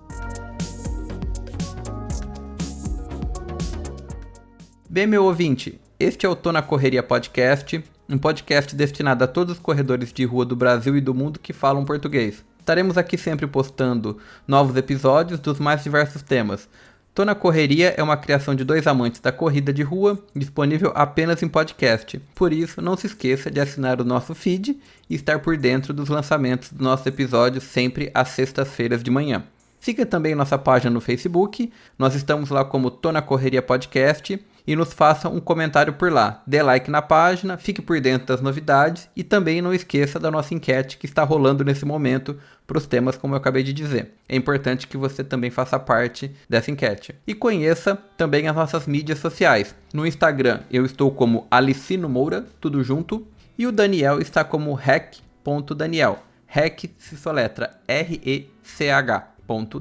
Bem, 4.91 5.05
meu 5.05 5.25
ouvinte, 5.25 5.79
este 5.99 6.25
é 6.25 6.29
o 6.29 6.35
Tô 6.35 6.51
na 6.51 6.63
Correria 6.63 7.03
Podcast, 7.03 7.83
um 8.09 8.17
podcast 8.17 8.75
destinado 8.75 9.23
a 9.23 9.27
todos 9.27 9.53
os 9.53 9.61
corredores 9.61 10.11
de 10.11 10.25
rua 10.25 10.43
do 10.43 10.55
Brasil 10.55 10.97
e 10.97 11.01
do 11.01 11.13
mundo 11.13 11.39
que 11.39 11.53
falam 11.53 11.85
português. 11.85 12.43
Estaremos 12.59 12.97
aqui 12.97 13.15
sempre 13.15 13.45
postando 13.45 14.17
novos 14.47 14.75
episódios 14.75 15.39
dos 15.39 15.59
mais 15.59 15.83
diversos 15.83 16.23
temas. 16.23 16.67
Tô 17.13 17.23
na 17.23 17.35
Correria 17.35 17.93
é 17.95 18.01
uma 18.01 18.17
criação 18.17 18.55
de 18.55 18.63
dois 18.63 18.87
amantes 18.87 19.21
da 19.21 19.31
corrida 19.31 19.71
de 19.71 19.83
rua, 19.83 20.17
disponível 20.35 20.91
apenas 20.95 21.43
em 21.43 21.47
podcast. 21.47 22.19
Por 22.33 22.51
isso, 22.51 22.81
não 22.81 22.97
se 22.97 23.05
esqueça 23.05 23.51
de 23.51 23.59
assinar 23.59 24.01
o 24.01 24.03
nosso 24.03 24.33
feed 24.33 24.75
e 25.07 25.13
estar 25.13 25.37
por 25.37 25.55
dentro 25.55 25.93
dos 25.93 26.09
lançamentos 26.09 26.71
dos 26.71 26.81
nossos 26.81 27.05
episódios 27.05 27.63
sempre 27.63 28.09
às 28.11 28.29
sextas-feiras 28.29 29.03
de 29.03 29.11
manhã. 29.11 29.43
Siga 29.79 30.03
também 30.03 30.33
nossa 30.33 30.57
página 30.57 30.89
no 30.89 30.99
Facebook, 30.99 31.71
nós 31.97 32.15
estamos 32.15 32.49
lá 32.49 32.65
como 32.65 32.89
Tô 32.91 33.11
na 33.11 33.21
Correria 33.21 33.61
Podcast 33.61 34.37
e 34.69 34.75
nos 34.75 34.93
faça 34.93 35.27
um 35.27 35.39
comentário 35.39 35.93
por 35.93 36.11
lá. 36.11 36.43
Dê 36.45 36.61
like 36.61 36.91
na 36.91 37.01
página, 37.01 37.57
fique 37.57 37.81
por 37.81 37.99
dentro 37.99 38.27
das 38.27 38.39
novidades 38.39 39.09
e 39.15 39.23
também 39.23 39.63
não 39.63 39.73
esqueça 39.73 40.19
da 40.19 40.29
nossa 40.29 40.53
enquete 40.53 40.99
que 40.99 41.07
está 41.07 41.23
rolando 41.23 41.65
nesse 41.65 41.85
momento 41.85 42.37
para 42.67 42.77
os 42.77 42.85
temas 42.85 43.17
como 43.17 43.33
eu 43.33 43.39
acabei 43.39 43.63
de 43.63 43.73
dizer. 43.73 44.13
É 44.29 44.35
importante 44.35 44.85
que 44.85 44.95
você 44.95 45.23
também 45.23 45.49
faça 45.49 45.79
parte 45.79 46.29
dessa 46.47 46.69
enquete. 46.69 47.15
E 47.25 47.33
conheça 47.33 47.97
também 48.15 48.47
as 48.47 48.55
nossas 48.55 48.85
mídias 48.85 49.17
sociais. 49.17 49.73
No 49.91 50.05
Instagram 50.05 50.59
eu 50.69 50.85
estou 50.85 51.09
como 51.09 51.47
Alicino 51.49 52.07
Moura, 52.07 52.45
tudo 52.61 52.83
junto, 52.83 53.25
e 53.57 53.65
o 53.65 53.71
Daniel 53.71 54.21
está 54.21 54.43
como 54.43 54.75
rec.daniel. 54.75 56.19
Rec 56.45 56.91
se 56.95 57.17
soletra 57.17 57.71
R-E-C-H. 57.87 59.31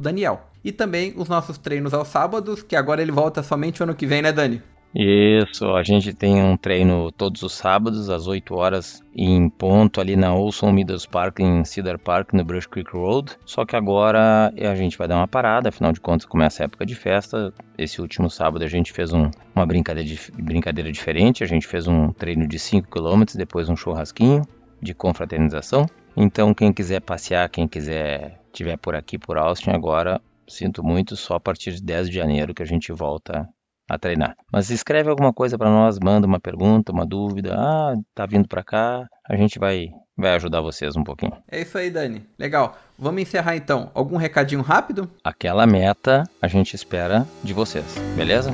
Daniel. 0.00 0.48
E 0.64 0.72
também 0.72 1.12
os 1.14 1.28
nossos 1.28 1.58
treinos 1.58 1.92
aos 1.92 2.08
sábados, 2.08 2.62
que 2.62 2.74
agora 2.74 3.02
ele 3.02 3.12
volta 3.12 3.42
somente 3.42 3.82
o 3.82 3.84
ano 3.84 3.94
que 3.94 4.06
vem, 4.06 4.22
né, 4.22 4.32
Dani? 4.32 4.62
Isso, 4.94 5.66
a 5.74 5.82
gente 5.82 6.14
tem 6.14 6.42
um 6.42 6.56
treino 6.56 7.12
todos 7.12 7.42
os 7.42 7.52
sábados, 7.52 8.08
às 8.08 8.26
8 8.26 8.54
horas, 8.54 9.02
em 9.14 9.48
ponto, 9.48 10.00
ali 10.00 10.16
na 10.16 10.34
Olson 10.34 10.72
Meadows 10.72 11.04
Park, 11.04 11.40
em 11.40 11.62
Cedar 11.64 11.98
Park, 11.98 12.32
no 12.32 12.42
Brush 12.42 12.66
Creek 12.66 12.90
Road. 12.92 13.36
Só 13.44 13.66
que 13.66 13.76
agora 13.76 14.52
a 14.56 14.74
gente 14.74 14.96
vai 14.96 15.06
dar 15.06 15.16
uma 15.16 15.28
parada, 15.28 15.68
afinal 15.68 15.92
de 15.92 16.00
contas 16.00 16.26
começa 16.26 16.62
a 16.62 16.64
época 16.64 16.86
de 16.86 16.94
festa. 16.94 17.52
Esse 17.76 18.00
último 18.00 18.30
sábado 18.30 18.64
a 18.64 18.68
gente 18.68 18.92
fez 18.92 19.12
um, 19.12 19.30
uma 19.54 19.66
brincadeira, 19.66 20.18
brincadeira 20.34 20.90
diferente, 20.90 21.44
a 21.44 21.46
gente 21.46 21.66
fez 21.66 21.86
um 21.86 22.10
treino 22.12 22.46
de 22.48 22.58
5 22.58 22.88
km, 22.88 23.24
depois 23.36 23.68
um 23.68 23.76
churrasquinho 23.76 24.42
de 24.80 24.94
confraternização. 24.94 25.86
Então 26.16 26.54
quem 26.54 26.72
quiser 26.72 27.00
passear, 27.00 27.48
quem 27.50 27.68
quiser 27.68 28.40
tiver 28.52 28.78
por 28.78 28.96
aqui, 28.96 29.18
por 29.18 29.36
Austin 29.36 29.70
agora, 29.70 30.20
sinto 30.48 30.82
muito, 30.82 31.14
só 31.14 31.34
a 31.34 31.40
partir 31.40 31.72
de 31.72 31.82
10 31.82 32.08
de 32.08 32.16
janeiro 32.16 32.54
que 32.54 32.62
a 32.62 32.66
gente 32.66 32.90
volta 32.90 33.46
a 33.88 33.98
treinar. 33.98 34.36
Mas 34.52 34.70
escreve 34.70 35.08
alguma 35.08 35.32
coisa 35.32 35.56
para 35.56 35.70
nós, 35.70 35.98
manda 36.02 36.26
uma 36.26 36.40
pergunta, 36.40 36.92
uma 36.92 37.06
dúvida. 37.06 37.54
Ah, 37.56 37.94
tá 38.14 38.26
vindo 38.26 38.46
para 38.46 38.62
cá, 38.62 39.06
a 39.28 39.36
gente 39.36 39.58
vai 39.58 39.88
vai 40.16 40.34
ajudar 40.34 40.60
vocês 40.60 40.96
um 40.96 41.04
pouquinho. 41.04 41.32
É 41.48 41.60
isso 41.60 41.78
aí, 41.78 41.90
Dani. 41.90 42.26
Legal. 42.36 42.76
Vamos 42.98 43.22
encerrar 43.22 43.54
então. 43.54 43.90
Algum 43.94 44.16
recadinho 44.16 44.62
rápido? 44.62 45.08
Aquela 45.22 45.64
meta 45.64 46.24
a 46.42 46.48
gente 46.48 46.74
espera 46.74 47.24
de 47.44 47.54
vocês, 47.54 47.84
beleza? 48.16 48.52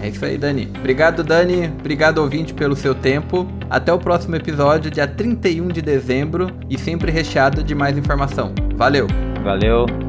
É 0.00 0.08
isso 0.08 0.24
aí, 0.24 0.38
Dani. 0.38 0.70
Obrigado, 0.78 1.22
Dani. 1.22 1.66
Obrigado, 1.66 2.18
ouvinte, 2.18 2.54
pelo 2.54 2.76
seu 2.76 2.94
tempo. 2.94 3.46
Até 3.68 3.92
o 3.92 3.98
próximo 3.98 4.36
episódio, 4.36 4.90
dia 4.90 5.06
31 5.06 5.68
de 5.68 5.82
dezembro, 5.82 6.56
e 6.70 6.78
sempre 6.78 7.10
recheado 7.10 7.62
de 7.62 7.74
mais 7.74 7.98
informação. 7.98 8.54
Valeu! 8.76 9.06
Valeu! 9.42 10.07